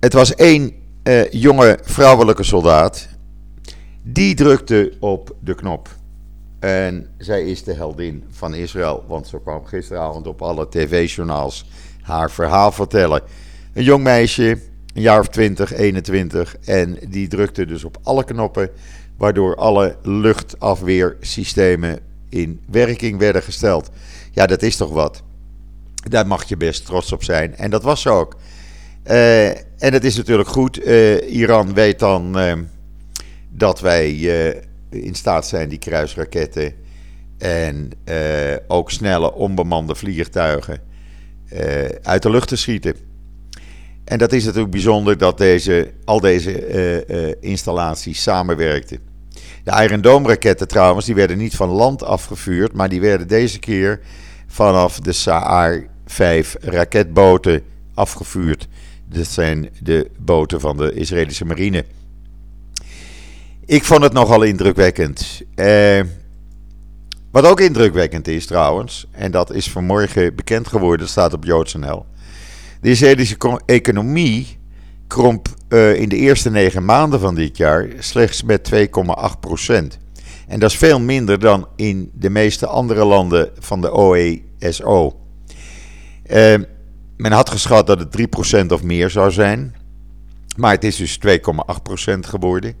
het 0.00 0.12
was 0.12 0.34
één 0.34 0.72
jonge 1.30 1.78
vrouwelijke 1.82 2.42
soldaat. 2.42 3.08
Die 4.02 4.34
drukte 4.34 4.92
op 5.00 5.36
de 5.40 5.54
knop. 5.54 5.88
En 6.60 7.08
zij 7.18 7.44
is 7.44 7.64
de 7.64 7.74
heldin 7.74 8.24
van 8.30 8.54
Israël. 8.54 9.04
Want 9.08 9.26
ze 9.26 9.40
kwam 9.40 9.64
gisteravond 9.64 10.26
op 10.26 10.42
alle 10.42 10.68
tv-journaals 10.68 11.66
haar 12.02 12.30
verhaal 12.30 12.72
vertellen. 12.72 13.22
Een 13.74 13.84
jong 13.84 14.02
meisje, 14.02 14.58
een 14.96 15.02
jaar 15.02 15.20
of 15.20 15.28
20, 15.28 15.72
21. 15.72 16.56
En 16.64 16.98
die 17.08 17.28
drukte 17.28 17.66
dus 17.66 17.84
op 17.84 17.98
alle 18.02 18.24
knoppen, 18.24 18.70
waardoor 19.16 19.56
alle 19.56 19.96
luchtafweersystemen 20.02 21.98
in 22.28 22.60
werking 22.70 23.18
werden 23.18 23.42
gesteld. 23.42 23.90
Ja, 24.30 24.46
dat 24.46 24.62
is 24.62 24.76
toch 24.76 24.90
wat. 24.90 25.22
Daar 26.08 26.26
mag 26.26 26.44
je 26.44 26.56
best 26.56 26.86
trots 26.86 27.12
op 27.12 27.24
zijn. 27.24 27.56
En 27.56 27.70
dat 27.70 27.82
was 27.82 28.02
zo 28.02 28.18
ook. 28.18 28.36
Uh, 29.06 29.48
en 29.48 29.92
het 29.92 30.04
is 30.04 30.16
natuurlijk 30.16 30.48
goed. 30.48 30.86
Uh, 30.86 31.30
Iran 31.30 31.74
weet 31.74 31.98
dan 31.98 32.38
uh, 32.38 32.52
dat 33.48 33.80
wij 33.80 34.10
in 34.90 35.14
staat 35.14 35.46
zijn 35.46 35.68
die 35.68 35.78
kruisraketten 35.78 36.74
en 37.38 37.90
ook 38.66 38.90
snelle 38.90 39.34
onbemande 39.34 39.94
vliegtuigen 39.94 40.80
uit 42.02 42.22
de 42.22 42.30
lucht 42.30 42.48
te 42.48 42.56
schieten. 42.56 42.94
En 44.06 44.18
dat 44.18 44.32
is 44.32 44.44
natuurlijk 44.44 44.70
bijzonder 44.70 45.18
dat 45.18 45.38
deze, 45.38 45.92
al 46.04 46.20
deze 46.20 46.68
uh, 47.08 47.26
uh, 47.26 47.34
installaties 47.40 48.22
samenwerkten. 48.22 48.98
De 49.64 49.82
Iron 49.82 50.00
Dome 50.00 50.28
raketten 50.28 50.68
trouwens, 50.68 51.06
die 51.06 51.14
werden 51.14 51.38
niet 51.38 51.56
van 51.56 51.68
land 51.68 52.02
afgevuurd, 52.02 52.72
maar 52.72 52.88
die 52.88 53.00
werden 53.00 53.28
deze 53.28 53.58
keer 53.58 54.00
vanaf 54.46 55.00
de 55.00 55.12
Saar 55.12 55.86
5 56.06 56.56
raketboten 56.60 57.62
afgevuurd. 57.94 58.68
Dat 59.08 59.26
zijn 59.26 59.70
de 59.82 60.10
boten 60.18 60.60
van 60.60 60.76
de 60.76 60.92
Israëlische 60.92 61.44
marine. 61.44 61.84
Ik 63.64 63.84
vond 63.84 64.02
het 64.02 64.12
nogal 64.12 64.42
indrukwekkend. 64.42 65.42
Eh, 65.54 66.00
wat 67.30 67.46
ook 67.46 67.60
indrukwekkend 67.60 68.28
is 68.28 68.46
trouwens, 68.46 69.06
en 69.10 69.30
dat 69.30 69.52
is 69.52 69.70
vanmorgen 69.70 70.34
bekend 70.34 70.68
geworden, 70.68 71.08
staat 71.08 71.32
op 71.32 71.44
JoodsNL. 71.44 72.06
De 72.86 72.92
Israëlische 72.92 73.60
economie 73.64 74.58
kromp 75.06 75.48
uh, 75.68 75.94
in 75.94 76.08
de 76.08 76.16
eerste 76.16 76.50
negen 76.50 76.84
maanden 76.84 77.20
van 77.20 77.34
dit 77.34 77.56
jaar 77.56 77.88
slechts 77.98 78.42
met 78.42 78.70
2,8 78.74 79.40
procent. 79.40 79.98
En 80.46 80.60
dat 80.60 80.70
is 80.70 80.76
veel 80.76 81.00
minder 81.00 81.38
dan 81.38 81.68
in 81.76 82.10
de 82.14 82.30
meeste 82.30 82.66
andere 82.66 83.04
landen 83.04 83.50
van 83.58 83.80
de 83.80 83.98
OESO. 83.98 85.16
Uh, 86.26 86.54
eh, 86.54 86.60
men 87.16 87.32
had 87.32 87.50
geschat 87.50 87.86
dat 87.86 87.98
het 87.98 88.28
3% 88.62 88.66
of 88.72 88.82
meer 88.82 89.10
zou 89.10 89.30
zijn. 89.30 89.74
Maar 90.56 90.72
het 90.72 90.84
is 90.84 90.96
dus 90.96 91.18
2,8% 91.26 92.18
geworden. 92.20 92.74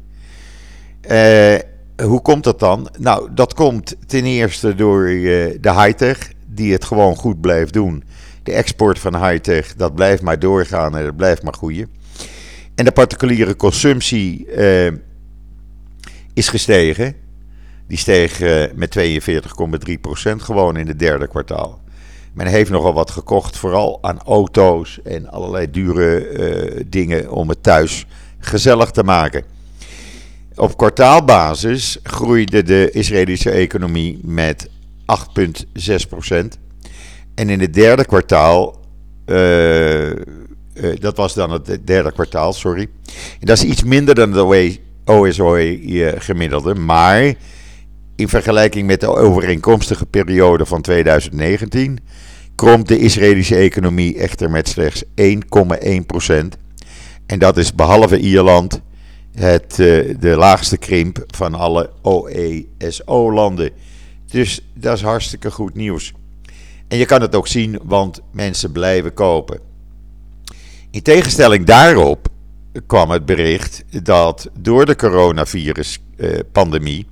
Uh, 1.10 1.54
hoe 2.02 2.22
komt 2.22 2.44
dat 2.44 2.58
dan? 2.58 2.88
Nou, 2.98 3.28
dat 3.34 3.54
komt 3.54 3.96
ten 4.06 4.24
eerste 4.24 4.74
door 4.74 5.06
de 5.06 5.72
high-tech, 5.82 6.32
die 6.46 6.72
het 6.72 6.84
gewoon 6.84 7.16
goed 7.16 7.40
blijft 7.40 7.72
doen 7.72 8.02
de 8.46 8.52
export 8.52 8.98
van 8.98 9.26
high-tech, 9.26 9.74
dat 9.74 9.94
blijft 9.94 10.22
maar 10.22 10.38
doorgaan 10.38 10.96
en 10.96 11.04
dat 11.04 11.16
blijft 11.16 11.42
maar 11.42 11.52
groeien. 11.52 11.88
En 12.74 12.84
de 12.84 12.92
particuliere 12.92 13.56
consumptie 13.56 14.46
uh, 14.46 14.92
is 16.34 16.48
gestegen. 16.48 17.14
Die 17.88 17.98
steeg 17.98 18.40
uh, 18.40 18.64
met 18.74 18.98
42,3% 18.98 20.32
gewoon 20.36 20.76
in 20.76 20.86
het 20.86 20.98
derde 20.98 21.28
kwartaal. 21.28 21.80
Men 22.34 22.46
heeft 22.46 22.70
nogal 22.70 22.92
wat 22.92 23.10
gekocht, 23.10 23.56
vooral 23.56 23.98
aan 24.02 24.22
auto's 24.22 25.02
en 25.02 25.28
allerlei 25.28 25.70
dure 25.70 26.30
uh, 26.30 26.84
dingen 26.86 27.30
om 27.30 27.48
het 27.48 27.62
thuis 27.62 28.06
gezellig 28.38 28.90
te 28.90 29.02
maken. 29.02 29.44
Op 30.54 30.76
kwartaalbasis 30.76 31.98
groeide 32.02 32.62
de 32.62 32.90
Israëlische 32.90 33.50
economie 33.50 34.18
met 34.22 34.68
8,6%. 34.98 36.65
En 37.36 37.50
in 37.50 37.60
het 37.60 37.74
derde 37.74 38.04
kwartaal, 38.04 38.80
uh, 39.26 40.10
uh, 40.10 40.16
dat 40.98 41.16
was 41.16 41.34
dan 41.34 41.50
het 41.50 41.78
derde 41.84 42.12
kwartaal, 42.12 42.52
sorry. 42.52 42.88
En 43.40 43.46
dat 43.46 43.56
is 43.56 43.64
iets 43.64 43.82
minder 43.82 44.14
dan 44.14 44.32
de 44.32 44.78
OSOE 45.04 46.14
gemiddelde, 46.18 46.74
maar 46.74 47.34
in 48.16 48.28
vergelijking 48.28 48.86
met 48.86 49.00
de 49.00 49.08
overeenkomstige 49.08 50.06
periode 50.06 50.66
van 50.66 50.82
2019 50.82 51.98
kromp 52.54 52.88
de 52.88 52.98
Israëlische 52.98 53.56
economie 53.56 54.18
echter 54.18 54.50
met 54.50 54.68
slechts 54.68 55.04
1,1%. 55.04 55.10
En 57.26 57.38
dat 57.38 57.56
is 57.56 57.74
behalve 57.74 58.18
Ierland 58.18 58.80
het, 59.32 59.74
de 60.20 60.34
laagste 60.36 60.76
krimp 60.76 61.24
van 61.26 61.54
alle 61.54 61.90
OESO-landen. 62.02 63.70
Dus 64.26 64.60
dat 64.74 64.96
is 64.96 65.02
hartstikke 65.02 65.50
goed 65.50 65.74
nieuws. 65.74 66.12
En 66.88 66.98
je 66.98 67.04
kan 67.04 67.20
het 67.20 67.34
ook 67.34 67.48
zien, 67.48 67.78
want 67.82 68.20
mensen 68.32 68.72
blijven 68.72 69.14
kopen. 69.14 69.60
In 70.90 71.02
tegenstelling 71.02 71.66
daarop 71.66 72.28
kwam 72.86 73.10
het 73.10 73.26
bericht 73.26 73.84
dat 74.02 74.48
door 74.58 74.86
de 74.86 74.96
coronavirus-pandemie 74.96 77.06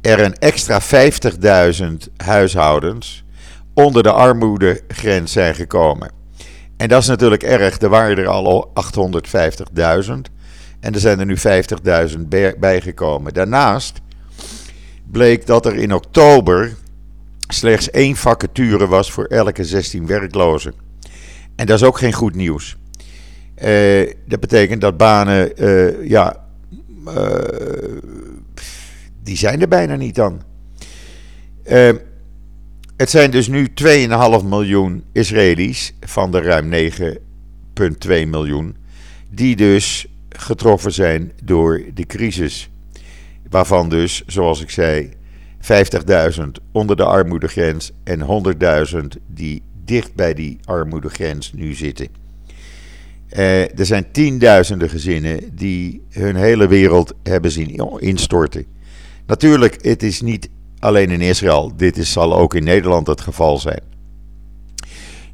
er 0.00 0.20
een 0.20 0.34
extra 0.34 0.80
50.000 0.82 0.88
huishoudens 2.16 3.24
onder 3.74 4.02
de 4.02 4.12
armoedegrens 4.12 5.32
zijn 5.32 5.54
gekomen. 5.54 6.10
En 6.76 6.88
dat 6.88 7.02
is 7.02 7.08
natuurlijk 7.08 7.42
erg. 7.42 7.80
Er 7.80 7.88
waren 7.88 8.18
er 8.18 8.26
al 8.26 8.72
850.000 8.94 9.00
en 10.80 10.94
er 10.94 11.00
zijn 11.00 11.20
er 11.20 11.26
nu 11.26 11.36
50.000 12.12 12.18
bijgekomen. 12.58 13.34
Daarnaast 13.34 14.00
bleek 15.10 15.46
dat 15.46 15.66
er 15.66 15.74
in 15.74 15.94
oktober 15.94 16.76
slechts 17.52 17.90
één 17.90 18.16
vacature 18.16 18.86
was 18.86 19.12
voor 19.12 19.24
elke 19.24 19.64
16 19.64 20.06
werklozen. 20.06 20.74
En 21.56 21.66
dat 21.66 21.80
is 21.80 21.86
ook 21.86 21.98
geen 21.98 22.12
goed 22.12 22.34
nieuws. 22.34 22.76
Uh, 23.64 24.12
dat 24.26 24.40
betekent 24.40 24.80
dat 24.80 24.96
banen, 24.96 25.62
uh, 25.62 26.08
ja, 26.08 26.44
uh, 27.06 27.34
die 29.22 29.36
zijn 29.36 29.60
er 29.60 29.68
bijna 29.68 29.96
niet 29.96 30.14
dan. 30.14 30.42
het 32.96 33.10
zijn 33.10 33.30
dus 33.30 33.48
nu 33.48 33.68
2,5 33.84 34.44
miljoen 34.44 35.04
Israëli's 35.12 35.94
van 36.00 36.30
de 36.30 36.40
ruim 36.40 36.68
9 36.68 37.18
miljoen, 38.08 38.76
die 39.30 39.56
dus 39.56 40.06
getroffen 40.28 40.92
zijn 40.92 41.32
door 41.42 41.82
de 41.94 42.06
crisis. 42.06 42.70
Waarvan 43.50 43.88
dus, 43.88 44.22
zoals 44.26 44.62
ik 44.62 44.70
zei, 44.70 45.10
50.000 45.62 46.42
onder 46.72 46.96
de 46.96 47.04
armoedegrens 47.04 47.92
en 48.04 48.44
100.000 48.92 49.22
die 49.26 49.62
dicht 49.84 50.14
bij 50.14 50.34
die 50.34 50.58
armoedegrens 50.64 51.52
nu 51.52 51.74
zitten. 51.74 52.08
Uh, 53.36 53.78
er 53.78 53.86
zijn 53.86 54.12
tienduizenden 54.12 54.88
gezinnen 54.88 55.56
die 55.56 56.06
hun 56.10 56.36
hele 56.36 56.68
wereld 56.68 57.14
hebben 57.22 57.50
zien 57.50 58.00
instorten. 58.00 58.66
Natuurlijk, 59.26 59.84
het 59.84 60.02
is 60.02 60.20
niet 60.20 60.48
alleen 60.78 61.10
in 61.10 61.20
Israël. 61.20 61.72
Dit 61.76 61.96
is, 61.96 62.12
zal 62.12 62.36
ook 62.36 62.54
in 62.54 62.64
Nederland 62.64 63.06
het 63.06 63.20
geval 63.20 63.58
zijn. 63.58 63.80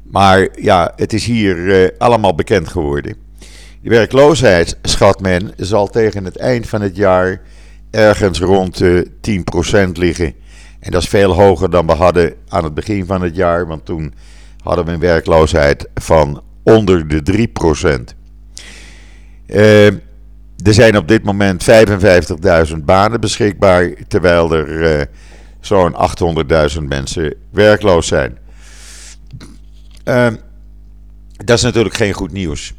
Maar 0.03 0.47
ja, 0.61 0.93
het 0.95 1.13
is 1.13 1.25
hier 1.25 1.57
uh, 1.57 1.87
allemaal 1.97 2.35
bekend 2.35 2.67
geworden. 2.67 3.15
De 3.81 3.89
werkloosheid, 3.89 4.77
schat 4.81 5.21
men, 5.21 5.51
zal 5.57 5.87
tegen 5.87 6.25
het 6.25 6.37
eind 6.37 6.67
van 6.67 6.81
het 6.81 6.95
jaar 6.95 7.41
ergens 7.91 8.39
rond 8.39 8.77
de 8.77 9.11
10% 9.87 9.91
liggen. 9.91 10.33
En 10.79 10.91
dat 10.91 11.01
is 11.01 11.09
veel 11.09 11.33
hoger 11.33 11.69
dan 11.69 11.85
we 11.85 11.93
hadden 11.93 12.33
aan 12.47 12.63
het 12.63 12.73
begin 12.73 13.05
van 13.05 13.21
het 13.21 13.35
jaar, 13.35 13.67
want 13.67 13.85
toen 13.85 14.13
hadden 14.63 14.85
we 14.85 14.91
een 14.91 14.99
werkloosheid 14.99 15.89
van 15.95 16.43
onder 16.63 17.07
de 17.07 17.47
3%. 18.11 18.17
Uh, 19.47 19.85
er 20.63 20.73
zijn 20.73 20.97
op 20.97 21.07
dit 21.07 21.23
moment 21.23 21.65
55.000 22.69 22.75
banen 22.83 23.19
beschikbaar, 23.19 23.93
terwijl 24.07 24.53
er 24.53 24.99
uh, 24.99 25.05
zo'n 25.59 25.95
800.000 26.75 26.83
mensen 26.83 27.33
werkloos 27.51 28.07
zijn. 28.07 28.37
Uh, 30.05 30.27
dat 31.45 31.57
is 31.57 31.63
natuurlijk 31.63 31.95
geen 31.95 32.13
goed 32.13 32.31
nieuws. 32.31 32.73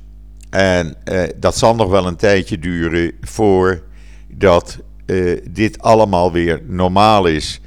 En 0.50 0.94
dat 1.36 1.58
zal 1.58 1.74
nog 1.74 1.90
wel 1.90 2.06
een 2.06 2.16
tijdje 2.16 2.58
duren 2.58 3.12
voordat 3.20 4.78
uh, 5.10 5.40
dit 5.50 5.78
allemaal 5.78 6.32
weer 6.32 6.62
normaal 6.66 7.26
is. 7.26 7.60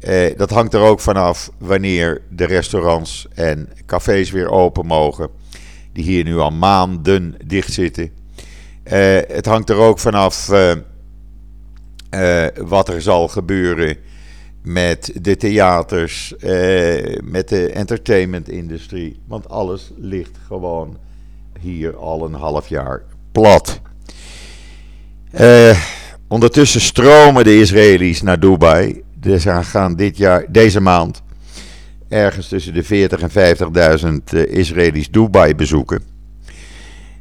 Uh, 0.00 0.36
dat 0.36 0.50
hangt 0.50 0.74
er 0.74 0.80
ook 0.80 1.00
vanaf 1.00 1.50
wanneer 1.58 2.22
de 2.30 2.44
restaurants 2.44 3.26
en 3.34 3.68
cafés 3.86 4.30
weer 4.30 4.50
open 4.50 4.86
mogen. 4.86 5.28
Die 5.92 6.04
hier 6.04 6.24
nu 6.24 6.38
al 6.38 6.50
maanden 6.50 7.34
dicht 7.46 7.72
zitten. 7.72 8.10
het 9.28 9.46
hangt 9.46 9.70
er 9.70 9.76
ook 9.76 9.98
vanaf 9.98 10.46
wat 12.64 12.88
er 12.88 13.02
zal 13.02 13.28
gebeuren 13.28 13.96
met 14.62 15.12
de 15.20 15.36
theaters, 15.36 16.34
met 17.22 17.48
de 17.48 17.70
entertainmentindustrie. 17.72 19.20
Want 19.26 19.48
alles 19.48 19.90
ligt 19.96 20.38
gewoon 20.46 20.96
hier 21.60 21.96
al 21.96 22.24
een 22.24 22.34
half 22.34 22.68
jaar 22.68 23.02
plat. 23.32 23.80
Uh, 25.40 25.99
ondertussen 26.30 26.80
stromen 26.80 27.44
de 27.44 27.58
Israëli's 27.58 28.22
naar 28.22 28.40
Dubai. 28.40 29.02
Dus 29.14 29.44
gaan 29.44 29.96
dit 29.96 30.16
jaar, 30.16 30.44
deze 30.48 30.80
maand 30.80 31.22
ergens 32.08 32.48
tussen 32.48 32.74
de 32.74 32.82
40 32.82 33.20
en 33.20 33.56
50.000 34.30 34.34
uh, 34.34 34.46
Israëli's 34.46 35.10
Dubai 35.10 35.54
bezoeken. 35.54 36.02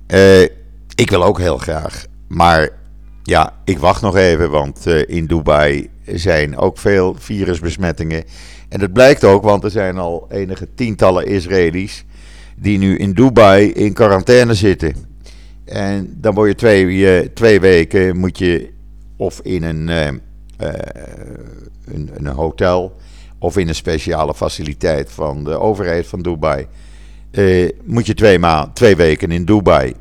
Uh, 0.08 0.42
ik 0.96 1.10
wil 1.10 1.24
ook 1.24 1.40
heel 1.40 1.58
graag. 1.58 2.06
Maar 2.28 2.70
ja, 3.24 3.54
ik 3.66 3.78
wacht 3.78 4.02
nog 4.02 4.16
even, 4.16 4.50
want 4.50 4.86
in 4.88 5.26
Dubai 5.26 5.90
zijn 6.06 6.58
ook 6.58 6.78
veel 6.78 7.16
virusbesmettingen. 7.20 8.24
En 8.70 8.80
dat 8.80 8.94
blijkt 8.94 9.24
ook, 9.24 9.44
want 9.44 9.64
er 9.64 9.72
zijn 9.72 9.98
al 9.98 10.28
enige 10.30 10.68
tientallen 10.76 11.26
Israëli's 11.26 12.06
die 12.56 12.78
nu 12.78 12.98
in 12.98 13.14
Dubai 13.14 13.72
in 13.72 13.94
quarantaine 13.94 14.54
zitten. 14.54 14.96
En 15.66 16.14
dan 16.18 16.34
word 16.34 16.50
je 16.50 16.56
twee, 16.56 17.34
twee 17.34 17.60
weken 17.60 18.18
moet 18.18 18.38
je 18.38 18.78
of 19.20 19.40
in 19.44 19.64
een, 19.64 19.88
uh, 19.88 20.06
een, 21.86 22.10
een, 22.14 22.28
hotel 22.28 22.96
of 23.40 23.58
in 23.58 23.68
een 23.68 23.76
speciale 23.76 24.34
faciliteit 24.34 25.12
van 25.12 25.44
de 25.44 25.60
overheid 25.60 26.08
van 26.08 26.22
Dubai. 26.22 26.68
Uh, 27.32 27.70
moet 27.84 28.06
je 28.06 28.14
twee, 28.14 28.40
ma 28.40 28.72
twee 28.74 28.96
weken 28.96 29.32
in 29.32 29.46
Dubai 29.46 29.94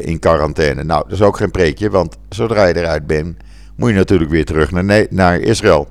in 0.00 0.18
quarantaine. 0.18 0.84
Nou, 0.84 1.02
dat 1.02 1.12
is 1.12 1.22
ook 1.22 1.36
geen 1.36 1.50
preekje, 1.50 1.90
want 1.90 2.16
zodra 2.28 2.66
je 2.66 2.76
eruit 2.76 3.06
bent, 3.06 3.36
moet 3.76 3.88
je 3.88 3.94
natuurlijk 3.94 4.30
weer 4.30 4.44
terug 4.44 4.70
naar, 4.70 5.06
naar 5.10 5.40
Israël. 5.40 5.88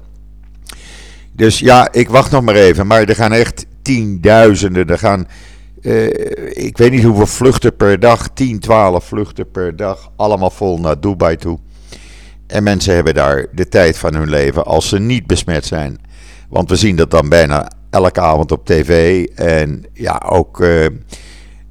Dus 1.32 1.60
ja, 1.60 1.92
ik 1.92 2.10
wacht 2.10 2.32
nog 2.32 2.44
maar 2.44 2.56
even. 2.56 2.88
Maar 2.88 3.04
er 3.04 3.16
gaan 3.16 3.34
echt 3.34 3.66
tienduizenden. 3.82 4.88
Er 4.88 5.00
gaan 5.00 5.28
ik 6.50 6.78
weet 6.78 6.92
niet 6.92 7.04
hoeveel 7.04 7.28
vluchten 7.28 7.76
per 7.76 8.00
dag, 8.00 8.30
10, 8.34 8.60
12 8.60 9.04
vluchten 9.04 9.52
per 9.52 9.76
dag, 9.76 10.12
allemaal 10.16 10.50
vol 10.50 10.80
naar 10.80 11.00
Dubai 11.00 11.36
toe. 11.36 11.60
En 12.48 12.64
mensen 12.64 12.96
hebben 12.96 13.14
daar 13.14 13.46
de 13.52 13.68
tijd 13.68 13.98
van 13.98 14.16
hun 14.16 14.30
leven 14.30 14.66
als 14.66 14.90
ze 14.90 15.00
niet 15.00 15.28
besmet 15.28 15.66
zijn. 15.66 16.00
Want 16.50 16.70
we 16.70 16.76
zien 16.76 16.96
dat 16.96 17.12
dan 17.12 17.30
bijna 17.30 17.72
elke 17.90 18.22
avond 18.22 18.52
op 18.52 18.66
tv. 18.66 19.24
En 19.36 19.86
ja, 19.94 20.22
ook 20.30 20.60
uh, 20.60 20.86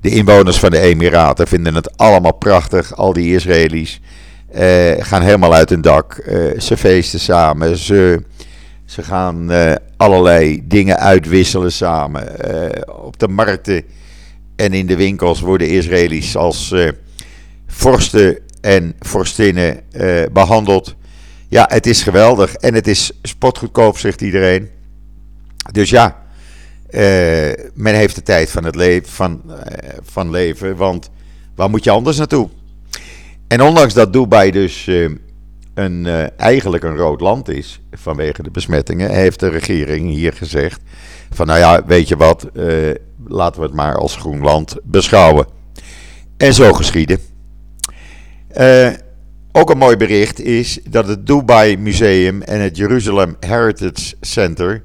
de 0.00 0.10
inwoners 0.10 0.58
van 0.58 0.70
de 0.70 0.78
Emiraten 0.78 1.46
vinden 1.46 1.74
het 1.74 1.96
allemaal 1.98 2.34
prachtig. 2.34 2.96
Al 2.96 3.12
die 3.12 3.34
Israëli's 3.34 4.00
uh, 4.54 4.60
gaan 4.98 5.22
helemaal 5.22 5.54
uit 5.54 5.70
hun 5.70 5.80
dak. 5.80 6.14
ze 6.58 6.76
feesten 6.76 7.20
samen. 7.20 7.76
Ze, 7.76 8.22
ze 8.84 9.02
gaan 9.02 9.50
allerlei 9.96 10.62
dingen 10.64 10.98
uitwisselen 10.98 11.72
samen. 11.72 12.28
op 13.04 13.18
de 13.18 13.28
markten 13.28 13.82
en 14.56 14.72
in 14.72 14.86
de 14.86 14.96
winkels 14.96 15.40
worden 15.40 15.68
Israëli's 15.68 16.36
als 16.36 16.74
vorsten 17.66 18.38
en 18.66 18.94
vorstinnen 18.98 19.80
uh, 19.92 20.22
behandeld. 20.32 20.94
Ja, 21.48 21.66
het 21.68 21.86
is 21.86 22.02
geweldig 22.02 22.54
en 22.54 22.74
het 22.74 22.86
is 22.86 23.12
spotgoedkoop, 23.22 23.98
zegt 23.98 24.20
iedereen. 24.20 24.68
Dus 25.72 25.90
ja, 25.90 26.22
uh, 26.90 27.00
men 27.74 27.94
heeft 27.94 28.14
de 28.14 28.22
tijd 28.22 28.50
van 28.50 28.64
het 28.64 28.74
leven, 28.74 29.12
van, 29.12 29.42
van 30.02 30.30
leven, 30.30 30.76
want 30.76 31.10
waar 31.54 31.70
moet 31.70 31.84
je 31.84 31.90
anders 31.90 32.16
naartoe? 32.16 32.48
En 33.48 33.62
ondanks 33.62 33.94
dat 33.94 34.12
Dubai 34.12 34.50
dus 34.50 34.90
een, 35.74 36.06
eigenlijk 36.36 36.84
een 36.84 36.96
rood 36.96 37.20
land 37.20 37.48
is 37.48 37.80
vanwege 37.92 38.42
de 38.42 38.50
besmettingen, 38.50 39.10
heeft 39.10 39.40
de 39.40 39.48
regering 39.48 40.10
hier 40.10 40.32
gezegd 40.32 40.80
van 41.30 41.46
nou 41.46 41.58
ja, 41.58 41.84
weet 41.84 42.08
je 42.08 42.16
wat, 42.16 42.46
laten 43.26 43.60
we 43.60 43.66
het 43.66 43.76
maar 43.76 43.96
als 43.96 44.16
groen 44.16 44.40
land 44.40 44.76
beschouwen. 44.82 45.46
En 46.36 46.54
zo 46.54 46.72
geschieden. 46.72 47.35
Uh, 48.60 48.88
ook 49.52 49.70
een 49.70 49.78
mooi 49.78 49.96
bericht 49.96 50.40
is 50.40 50.78
dat 50.88 51.08
het 51.08 51.26
Dubai 51.26 51.76
Museum 51.76 52.42
en 52.42 52.60
het 52.60 52.76
Jerusalem 52.76 53.36
Heritage 53.40 54.14
Center. 54.20 54.82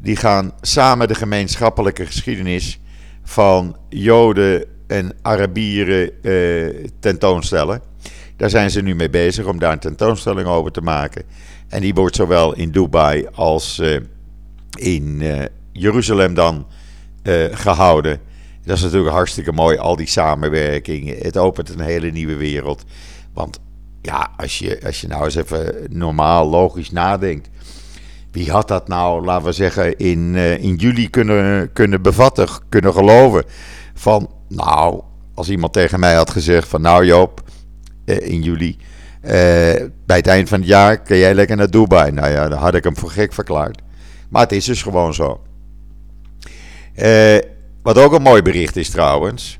die 0.00 0.16
gaan 0.16 0.52
samen 0.60 1.08
de 1.08 1.14
gemeenschappelijke 1.14 2.06
geschiedenis 2.06 2.80
van 3.22 3.76
Joden 3.88 4.64
en 4.86 5.12
Arabieren 5.22 6.10
uh, 6.22 6.88
tentoonstellen. 7.00 7.82
Daar 8.36 8.50
zijn 8.50 8.70
ze 8.70 8.82
nu 8.82 8.94
mee 8.94 9.10
bezig 9.10 9.46
om 9.46 9.58
daar 9.58 9.72
een 9.72 9.78
tentoonstelling 9.78 10.46
over 10.46 10.72
te 10.72 10.80
maken. 10.80 11.22
En 11.68 11.80
die 11.80 11.94
wordt 11.94 12.16
zowel 12.16 12.54
in 12.54 12.70
Dubai 12.70 13.26
als 13.34 13.78
uh, 13.78 14.00
in 14.78 15.22
Jeruzalem 15.72 16.34
dan 16.34 16.66
gehouden. 17.52 18.20
Dat 18.64 18.76
is 18.76 18.82
natuurlijk 18.82 19.14
hartstikke 19.14 19.52
mooi, 19.52 19.76
al 19.76 19.96
die 19.96 20.06
samenwerking. 20.06 21.22
Het 21.22 21.36
opent 21.36 21.68
een 21.68 21.80
hele 21.80 22.10
nieuwe 22.10 22.36
wereld. 22.36 22.84
Want 23.34 23.60
ja, 24.02 24.30
als 24.36 24.58
je, 24.58 24.80
als 24.84 25.00
je 25.00 25.06
nou 25.06 25.24
eens 25.24 25.34
even 25.34 25.74
normaal, 25.88 26.48
logisch 26.48 26.90
nadenkt. 26.90 27.48
Wie 28.30 28.50
had 28.50 28.68
dat 28.68 28.88
nou, 28.88 29.24
laten 29.24 29.46
we 29.46 29.52
zeggen, 29.52 29.96
in, 29.96 30.34
uh, 30.34 30.62
in 30.62 30.74
juli 30.74 31.10
kunnen, 31.10 31.72
kunnen 31.72 32.02
bevatten, 32.02 32.48
kunnen 32.68 32.92
geloven? 32.92 33.44
Van, 33.94 34.30
nou, 34.48 35.02
als 35.34 35.50
iemand 35.50 35.72
tegen 35.72 36.00
mij 36.00 36.14
had 36.14 36.30
gezegd 36.30 36.68
van, 36.68 36.80
nou 36.80 37.04
Joop, 37.04 37.42
uh, 38.04 38.28
in 38.28 38.42
juli, 38.42 38.76
bij 40.06 40.16
het 40.16 40.26
eind 40.26 40.48
van 40.48 40.58
het 40.58 40.68
jaar 40.68 41.02
kun 41.02 41.16
jij 41.16 41.34
lekker 41.34 41.56
naar 41.56 41.70
Dubai. 41.70 42.10
Nou 42.10 42.30
ja, 42.30 42.48
dan 42.48 42.58
had 42.58 42.74
ik 42.74 42.84
hem 42.84 42.96
voor 42.96 43.10
gek 43.10 43.32
verklaard. 43.32 43.82
Maar 44.28 44.42
het 44.42 44.52
is 44.52 44.64
dus 44.64 44.82
gewoon 44.82 45.14
zo. 45.14 45.40
Uh, 46.96 47.38
wat 47.84 47.98
ook 47.98 48.12
een 48.12 48.22
mooi 48.22 48.42
bericht 48.42 48.76
is 48.76 48.90
trouwens. 48.90 49.58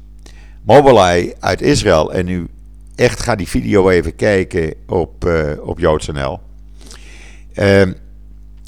Mobileye 0.62 1.34
uit 1.40 1.62
Israël. 1.62 2.12
En 2.12 2.24
nu 2.24 2.46
echt 2.94 3.20
ga 3.20 3.34
die 3.34 3.48
video 3.48 3.88
even 3.88 4.16
kijken 4.16 4.74
op, 4.86 5.24
uh, 5.24 5.50
op 5.60 5.78
JoodsNL. 5.78 6.40
Uh, 7.54 7.82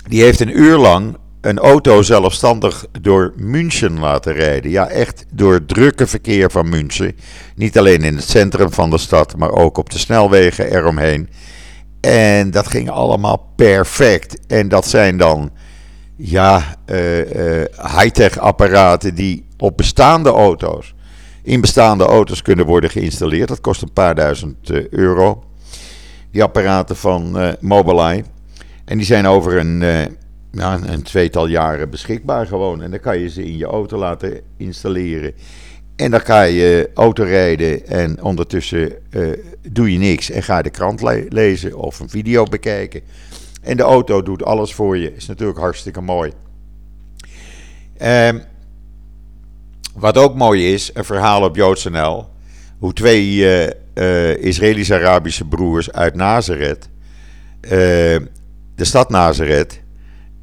die 0.09 0.23
heeft 0.23 0.41
een 0.41 0.59
uur 0.59 0.77
lang 0.77 1.17
een 1.41 1.59
auto 1.59 2.03
zelfstandig 2.03 2.87
door 3.01 3.33
München 3.37 3.99
laten 3.99 4.33
rijden. 4.33 4.71
Ja, 4.71 4.89
echt 4.89 5.25
door 5.33 5.65
drukke 5.65 6.07
verkeer 6.07 6.51
van 6.51 6.69
München. 6.69 7.17
Niet 7.55 7.79
alleen 7.79 8.03
in 8.03 8.17
het 8.17 8.29
centrum 8.29 8.73
van 8.73 8.91
de 8.91 8.99
stad, 8.99 9.37
maar 9.37 9.51
ook 9.51 9.79
op 9.79 9.91
de 9.91 9.99
snelwegen 9.99 10.73
eromheen. 10.73 11.29
En 12.01 12.51
dat 12.51 12.67
ging 12.67 12.91
allemaal 12.91 13.53
perfect. 13.57 14.47
En 14.47 14.69
dat 14.69 14.87
zijn 14.87 15.17
dan 15.17 15.51
ja, 16.17 16.77
uh, 16.87 17.19
uh, 17.19 17.65
high-tech 17.77 18.39
apparaten 18.39 19.15
die 19.15 19.47
op 19.59 19.77
bestaande 19.77 20.31
auto's 20.31 20.95
in 21.43 21.61
bestaande 21.61 22.05
auto's 22.05 22.43
kunnen 22.43 22.67
worden 22.67 22.91
geïnstalleerd. 22.91 23.49
Dat 23.49 23.61
kost 23.61 23.83
een 23.83 23.93
paar 23.93 24.15
duizend 24.15 24.71
euro. 24.91 25.45
Die 26.31 26.43
apparaten 26.43 26.97
van 26.97 27.55
Mobileye. 27.61 28.25
En 28.85 28.97
die 28.97 29.07
zijn 29.07 29.27
over 29.27 29.57
een, 29.57 29.81
ja, 30.53 30.79
een 30.87 31.03
tweetal 31.03 31.47
jaren 31.47 31.91
beschikbaar 31.91 32.47
gewoon. 32.47 32.83
En 32.83 32.91
dan 32.91 33.01
kan 33.01 33.19
je 33.19 33.29
ze 33.29 33.45
in 33.45 33.57
je 33.57 33.65
auto 33.65 33.99
laten 33.99 34.41
installeren. 34.57 35.33
En 35.97 36.11
dan 36.11 36.21
ga 36.21 36.43
je 36.43 36.91
auto 36.95 37.25
rijden 37.25 37.87
en 37.87 38.23
ondertussen 38.23 38.93
doe 39.71 39.93
je 39.93 39.99
niks 39.99 40.31
en 40.31 40.43
ga 40.43 40.57
je 40.57 40.63
de 40.63 40.71
krant 40.71 41.03
lezen 41.29 41.79
of 41.79 42.01
een 42.01 42.11
video 42.11 42.45
bekijken. 42.45 43.01
En 43.67 43.77
de 43.77 43.83
auto 43.83 44.23
doet 44.23 44.45
alles 44.45 44.75
voor 44.75 44.97
je. 44.97 45.15
Is 45.15 45.27
natuurlijk 45.27 45.59
hartstikke 45.59 46.01
mooi. 46.01 46.33
Um, 48.03 48.43
wat 49.95 50.19
ook 50.19 50.35
mooi 50.35 50.73
is, 50.73 50.91
een 50.95 51.05
verhaal 51.05 51.43
op 51.43 51.57
JoodsNL. 51.57 52.29
Hoe 52.79 52.93
twee 52.93 53.35
uh, 53.35 53.67
uh, 53.95 54.37
Israëlisch-Arabische 54.37 55.45
broers 55.45 55.93
uit 55.93 56.15
Nazareth, 56.15 56.89
de 57.61 58.85
stad 58.85 59.11
Nazareth, 59.11 59.81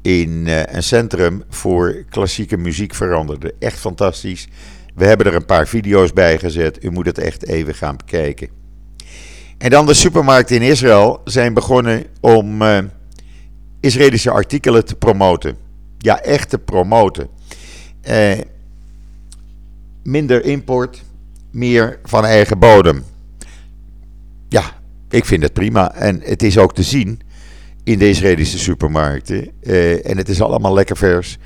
in 0.02 0.46
een 0.46 0.82
centrum 0.82 1.42
voor 1.48 2.04
klassieke 2.08 2.56
muziek 2.56 2.94
veranderden. 2.94 3.52
Echt 3.58 3.78
fantastisch. 3.78 4.48
We 4.94 5.04
hebben 5.04 5.26
er 5.26 5.34
een 5.34 5.46
paar 5.46 5.68
video's 5.68 6.12
bij 6.12 6.38
gezet. 6.38 6.84
U 6.84 6.90
moet 6.90 7.06
het 7.06 7.18
echt 7.18 7.46
even 7.46 7.74
gaan 7.74 7.96
bekijken. 7.96 8.48
En 9.58 9.70
dan 9.70 9.86
de 9.86 9.94
supermarkten 9.94 10.56
in 10.56 10.62
Israël 10.62 11.20
zijn 11.24 11.54
begonnen 11.54 12.04
om 12.20 12.62
Israëlische 13.84 14.30
artikelen 14.30 14.84
te 14.84 14.94
promoten. 14.94 15.56
Ja, 15.98 16.20
echt 16.20 16.48
te 16.48 16.58
promoten. 16.58 17.28
Uh, 18.08 18.32
minder 20.02 20.44
import, 20.44 21.02
meer 21.50 21.98
van 22.04 22.24
eigen 22.24 22.58
bodem. 22.58 23.04
Ja, 24.48 24.62
ik 25.10 25.24
vind 25.24 25.42
het 25.42 25.52
prima. 25.52 25.94
En 25.94 26.20
het 26.22 26.42
is 26.42 26.58
ook 26.58 26.74
te 26.74 26.82
zien 26.82 27.20
in 27.82 27.98
de 27.98 28.08
Israëlische 28.08 28.58
supermarkten. 28.58 29.50
Uh, 29.62 30.06
en 30.06 30.16
het 30.16 30.28
is 30.28 30.40
allemaal 30.40 30.74
lekker 30.74 30.96
vers. 30.96 31.38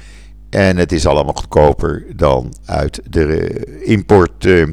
En 0.50 0.76
het 0.76 0.92
is 0.92 1.06
allemaal 1.06 1.34
goedkoper 1.34 2.06
dan 2.16 2.54
uit 2.64 3.00
de 3.10 3.64
import 3.84 4.44
uh, 4.44 4.66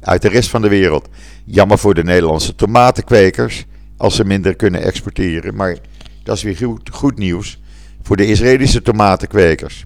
uit 0.00 0.22
de 0.22 0.28
rest 0.28 0.50
van 0.50 0.62
de 0.62 0.68
wereld. 0.68 1.08
Jammer 1.44 1.78
voor 1.78 1.94
de 1.94 2.04
Nederlandse 2.04 2.54
tomatenkwekers 2.54 3.66
als 3.96 4.16
ze 4.16 4.24
minder 4.24 4.56
kunnen 4.56 4.82
exporteren. 4.82 5.54
Maar 5.54 5.76
dat 6.24 6.36
is 6.36 6.42
weer 6.42 6.56
goed, 6.56 6.90
goed 6.92 7.18
nieuws 7.18 7.60
voor 8.02 8.16
de 8.16 8.26
Israëlische 8.26 8.82
tomatenkwekers. 8.82 9.84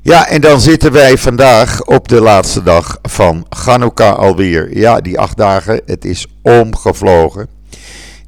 Ja, 0.00 0.28
en 0.28 0.40
dan 0.40 0.60
zitten 0.60 0.92
wij 0.92 1.18
vandaag 1.18 1.84
op 1.84 2.08
de 2.08 2.20
laatste 2.20 2.62
dag 2.62 2.98
van 3.02 3.46
Hanukkah 3.48 4.18
alweer. 4.18 4.76
Ja, 4.76 5.00
die 5.00 5.18
acht 5.18 5.36
dagen, 5.36 5.82
het 5.86 6.04
is 6.04 6.26
omgevlogen. 6.42 7.48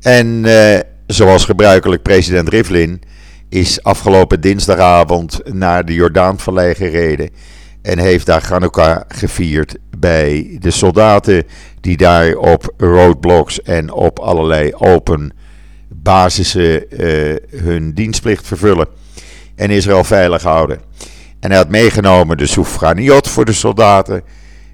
En 0.00 0.26
uh, 0.44 0.79
zoals 1.07 1.44
gebruikelijk 1.44 2.03
president 2.03 2.48
Rivlin 2.48 3.03
is 3.48 3.83
afgelopen 3.83 4.40
dinsdagavond 4.40 5.40
naar 5.53 5.85
de 5.85 5.94
Jordaanvallei 5.94 6.74
gereden. 6.74 7.31
En 7.83 7.98
heeft 7.98 8.26
daar 8.26 8.46
Hanukkah 8.48 9.00
gevierd 9.09 9.76
bij 9.98 10.57
de 10.61 10.70
soldaten 10.70 11.44
die 11.81 11.96
daar 11.96 12.35
op 12.35 12.74
roadblocks 12.76 13.62
en 13.62 13.92
op 13.92 14.18
allerlei 14.18 14.74
open 14.74 15.33
basissen 15.92 16.85
uh, 16.90 17.37
hun 17.50 17.94
dienstplicht 17.94 18.46
vervullen. 18.46 18.87
En 19.55 19.70
Israël 19.70 20.05
veilig 20.05 20.42
houden. 20.42 20.81
En 21.40 21.50
hij 21.50 21.59
had 21.59 21.68
meegenomen 21.68 22.37
de 22.37 22.46
soufraniot 22.46 23.29
voor 23.29 23.44
de 23.44 23.53
soldaten. 23.53 24.22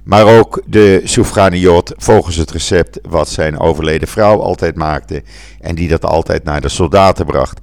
Maar 0.04 0.38
ook 0.38 0.62
de 0.66 1.00
soufraniot 1.04 1.94
volgens 1.96 2.36
het 2.36 2.50
recept 2.50 2.98
wat 3.08 3.28
zijn 3.28 3.58
overleden 3.58 4.08
vrouw 4.08 4.40
altijd 4.40 4.76
maakte. 4.76 5.22
En 5.60 5.74
die 5.74 5.88
dat 5.88 6.04
altijd 6.04 6.44
naar 6.44 6.60
de 6.60 6.68
soldaten 6.68 7.26
bracht. 7.26 7.60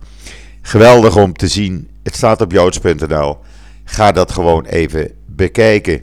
Geweldig 0.62 1.18
om 1.18 1.34
te 1.34 1.48
zien. 1.48 1.90
Het 2.04 2.16
staat 2.16 2.42
op 2.42 2.52
joods.nl. 2.52 3.38
Ga 3.84 4.12
dat 4.12 4.32
gewoon 4.32 4.66
even 4.66 5.12
bekijken. 5.26 6.02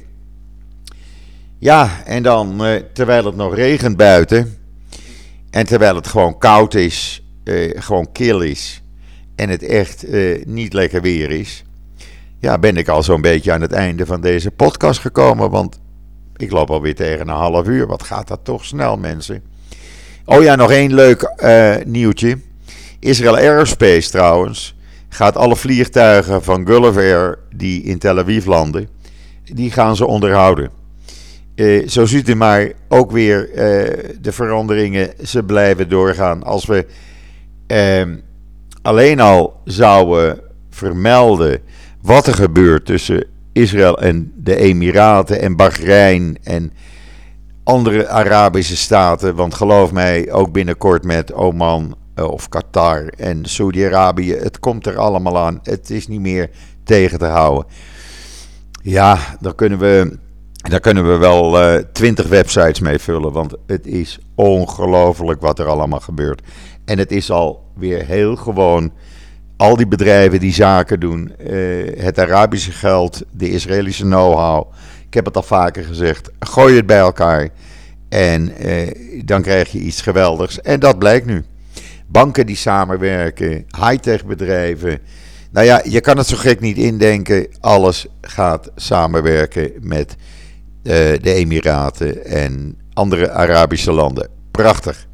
Ja, 1.58 2.02
en 2.04 2.22
dan 2.22 2.64
eh, 2.64 2.82
terwijl 2.92 3.24
het 3.24 3.36
nog 3.36 3.54
regent 3.54 3.96
buiten. 3.96 4.56
En 5.50 5.66
terwijl 5.66 5.94
het 5.94 6.06
gewoon 6.06 6.38
koud 6.38 6.74
is, 6.74 7.22
eh, 7.50 7.82
gewoon 7.82 8.12
kil 8.12 8.40
is. 8.40 8.82
En 9.36 9.48
het 9.48 9.62
echt 9.62 10.04
eh, 10.04 10.44
niet 10.44 10.72
lekker 10.72 11.02
weer 11.02 11.30
is. 11.30 11.64
Ja, 12.38 12.58
ben 12.58 12.76
ik 12.76 12.88
al 12.88 13.02
zo'n 13.02 13.20
beetje 13.20 13.52
aan 13.52 13.60
het 13.60 13.72
einde 13.72 14.06
van 14.06 14.20
deze 14.20 14.50
podcast 14.50 15.00
gekomen. 15.00 15.50
Want 15.50 15.80
ik 16.36 16.50
loop 16.50 16.70
alweer 16.70 16.94
tegen 16.94 17.20
een 17.20 17.34
half 17.34 17.66
uur. 17.66 17.86
Wat 17.86 18.02
gaat 18.02 18.28
dat 18.28 18.40
toch 18.42 18.64
snel, 18.64 18.96
mensen? 18.96 19.42
Oh 20.24 20.42
ja, 20.42 20.54
nog 20.54 20.70
één 20.70 20.94
leuk 20.94 21.34
nieuwtje. 21.86 22.38
Israel 22.98 23.36
Aerospace 23.36 24.10
trouwens 24.10 24.76
gaat 25.08 25.36
alle 25.36 25.56
vliegtuigen 25.56 26.42
van 26.42 26.66
Gulf 26.66 26.96
die 27.56 27.82
in 27.82 27.98
Tel 27.98 28.18
Aviv 28.18 28.44
landen, 28.44 28.88
die 29.44 29.70
gaan 29.70 29.96
ze 29.96 30.06
onderhouden. 30.06 30.70
Zo 31.86 32.06
ziet 32.06 32.28
u 32.28 32.34
maar 32.34 32.72
ook 32.88 33.10
weer 33.10 33.50
de 34.20 34.32
veranderingen, 34.32 35.12
ze 35.24 35.42
blijven 35.42 35.88
doorgaan. 35.88 36.42
Als 36.42 36.66
we 36.66 36.86
uh, 37.70 38.02
alleen 38.82 39.20
al 39.20 39.60
zouden 39.64 40.40
vermelden 40.70 41.60
wat 42.02 42.26
er 42.26 42.34
gebeurt 42.34 42.86
tussen 42.86 43.26
Israël 43.52 43.98
en 43.98 44.32
de 44.36 44.56
Emiraten 44.56 45.40
en 45.40 45.56
Bahrein 45.56 46.38
en 46.42 46.72
andere 47.64 48.08
Arabische 48.08 48.76
staten. 48.76 49.34
Want 49.34 49.54
geloof 49.54 49.92
mij, 49.92 50.32
ook 50.32 50.52
binnenkort 50.52 51.04
met 51.04 51.32
Oman 51.32 51.96
eh, 52.14 52.24
of 52.24 52.48
Qatar 52.48 53.06
en 53.06 53.44
Saudi-Arabië. 53.44 54.32
Het 54.32 54.58
komt 54.58 54.86
er 54.86 54.98
allemaal 54.98 55.38
aan. 55.38 55.60
Het 55.62 55.90
is 55.90 56.08
niet 56.08 56.20
meer 56.20 56.50
tegen 56.84 57.18
te 57.18 57.24
houden. 57.24 57.66
Ja, 58.82 59.18
daar 59.40 59.54
kunnen 59.54 59.78
we, 59.78 60.18
daar 60.52 60.80
kunnen 60.80 61.08
we 61.08 61.16
wel 61.16 61.62
uh, 61.62 61.82
twintig 61.92 62.26
websites 62.26 62.80
mee 62.80 62.98
vullen. 62.98 63.32
Want 63.32 63.54
het 63.66 63.86
is 63.86 64.18
ongelooflijk 64.34 65.40
wat 65.40 65.58
er 65.58 65.66
allemaal 65.66 66.00
gebeurt. 66.00 66.42
En 66.84 66.98
het 66.98 67.12
is 67.12 67.30
alweer 67.30 68.06
heel 68.06 68.36
gewoon. 68.36 68.92
Al 69.56 69.76
die 69.76 69.88
bedrijven 69.88 70.40
die 70.40 70.52
zaken 70.52 71.00
doen, 71.00 71.32
uh, 71.50 72.02
het 72.02 72.18
Arabische 72.18 72.72
geld, 72.72 73.22
de 73.30 73.50
Israëlische 73.50 74.02
know-how. 74.02 74.72
Ik 75.06 75.14
heb 75.14 75.24
het 75.24 75.36
al 75.36 75.42
vaker 75.42 75.84
gezegd. 75.84 76.30
Gooi 76.38 76.76
het 76.76 76.86
bij 76.86 76.98
elkaar. 76.98 77.48
En 78.08 78.52
uh, 78.66 79.22
dan 79.24 79.42
krijg 79.42 79.72
je 79.72 79.78
iets 79.78 80.02
geweldigs. 80.02 80.60
En 80.60 80.80
dat 80.80 80.98
blijkt 80.98 81.26
nu 81.26 81.44
banken 82.06 82.46
die 82.46 82.56
samenwerken, 82.56 83.66
high-tech 83.76 84.24
bedrijven. 84.24 84.98
Nou 85.50 85.66
ja, 85.66 85.82
je 85.84 86.00
kan 86.00 86.16
het 86.16 86.26
zo 86.26 86.36
gek 86.36 86.60
niet 86.60 86.76
indenken. 86.76 87.46
Alles 87.60 88.06
gaat 88.20 88.70
samenwerken 88.76 89.72
met 89.80 90.16
uh, 90.82 90.92
de 90.94 91.32
Emiraten 91.32 92.24
en 92.24 92.78
andere 92.92 93.30
Arabische 93.30 93.92
landen. 93.92 94.28
Prachtig. 94.50 95.08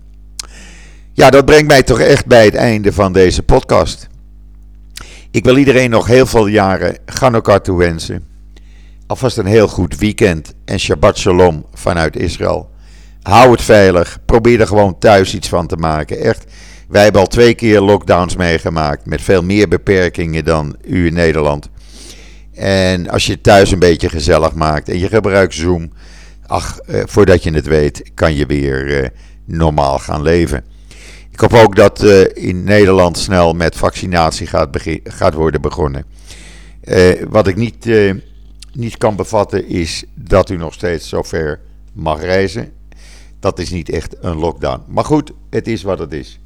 Ja, 1.16 1.30
dat 1.30 1.44
brengt 1.44 1.66
mij 1.66 1.82
toch 1.82 2.00
echt 2.00 2.26
bij 2.26 2.44
het 2.44 2.54
einde 2.54 2.92
van 2.92 3.12
deze 3.12 3.42
podcast. 3.42 4.08
Ik 5.30 5.44
wil 5.44 5.56
iedereen 5.56 5.90
nog 5.90 6.06
heel 6.06 6.26
veel 6.26 6.46
jaren 6.46 6.98
Ganukar 7.06 7.62
toewensen. 7.62 8.24
Alvast 9.06 9.36
een 9.36 9.46
heel 9.46 9.68
goed 9.68 9.98
weekend 9.98 10.54
en 10.64 10.80
Shabbat 10.80 11.18
Shalom 11.18 11.66
vanuit 11.74 12.16
Israël. 12.16 12.70
Hou 13.22 13.50
het 13.50 13.62
veilig. 13.62 14.18
Probeer 14.24 14.60
er 14.60 14.66
gewoon 14.66 14.98
thuis 14.98 15.34
iets 15.34 15.48
van 15.48 15.66
te 15.66 15.76
maken. 15.76 16.18
Echt. 16.18 16.44
Wij 16.88 17.02
hebben 17.02 17.20
al 17.20 17.26
twee 17.26 17.54
keer 17.54 17.80
lockdowns 17.80 18.36
meegemaakt 18.36 19.06
met 19.06 19.22
veel 19.22 19.42
meer 19.42 19.68
beperkingen 19.68 20.44
dan 20.44 20.76
u 20.84 21.06
in 21.06 21.14
Nederland. 21.14 21.68
En 22.54 23.08
als 23.08 23.26
je 23.26 23.40
thuis 23.40 23.70
een 23.70 23.78
beetje 23.78 24.08
gezellig 24.08 24.54
maakt 24.54 24.88
en 24.88 24.98
je 24.98 25.08
gebruikt 25.08 25.54
Zoom, 25.54 25.92
ach, 26.46 26.78
eh, 26.78 27.02
voordat 27.04 27.42
je 27.42 27.50
het 27.50 27.66
weet, 27.66 28.10
kan 28.14 28.34
je 28.34 28.46
weer 28.46 29.02
eh, 29.02 29.08
normaal 29.44 29.98
gaan 29.98 30.22
leven. 30.22 30.74
Ik 31.36 31.42
hoop 31.42 31.64
ook 31.64 31.76
dat 31.76 32.02
eh, 32.02 32.44
in 32.46 32.64
Nederland 32.64 33.18
snel 33.18 33.52
met 33.52 33.76
vaccinatie 33.76 34.46
gaat, 34.46 34.68
gaat 35.04 35.34
worden 35.34 35.60
begonnen. 35.60 36.04
Eh, 36.80 37.22
wat 37.28 37.46
ik 37.46 37.56
niet, 37.56 37.86
eh, 37.86 38.14
niet 38.72 38.96
kan 38.96 39.16
bevatten 39.16 39.68
is 39.68 40.04
dat 40.14 40.50
u 40.50 40.56
nog 40.56 40.74
steeds 40.74 41.08
zover 41.08 41.60
mag 41.92 42.20
reizen. 42.20 42.72
Dat 43.40 43.58
is 43.58 43.70
niet 43.70 43.88
echt 43.88 44.16
een 44.20 44.36
lockdown. 44.36 44.82
Maar 44.86 45.04
goed, 45.04 45.32
het 45.50 45.68
is 45.68 45.82
wat 45.82 45.98
het 45.98 46.12
is. 46.12 46.38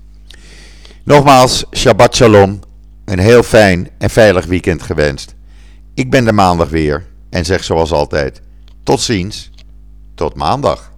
Nogmaals, 1.04 1.64
Shabbat 1.74 2.16
Shalom. 2.16 2.60
Een 3.04 3.18
heel 3.18 3.42
fijn 3.42 3.88
en 3.98 4.10
veilig 4.10 4.44
weekend 4.44 4.82
gewenst. 4.82 5.34
Ik 5.94 6.10
ben 6.10 6.26
er 6.26 6.34
maandag 6.34 6.68
weer 6.68 7.06
en 7.28 7.44
zeg 7.44 7.64
zoals 7.64 7.92
altijd: 7.92 8.40
tot 8.82 9.00
ziens, 9.00 9.50
tot 10.14 10.34
maandag. 10.34 10.89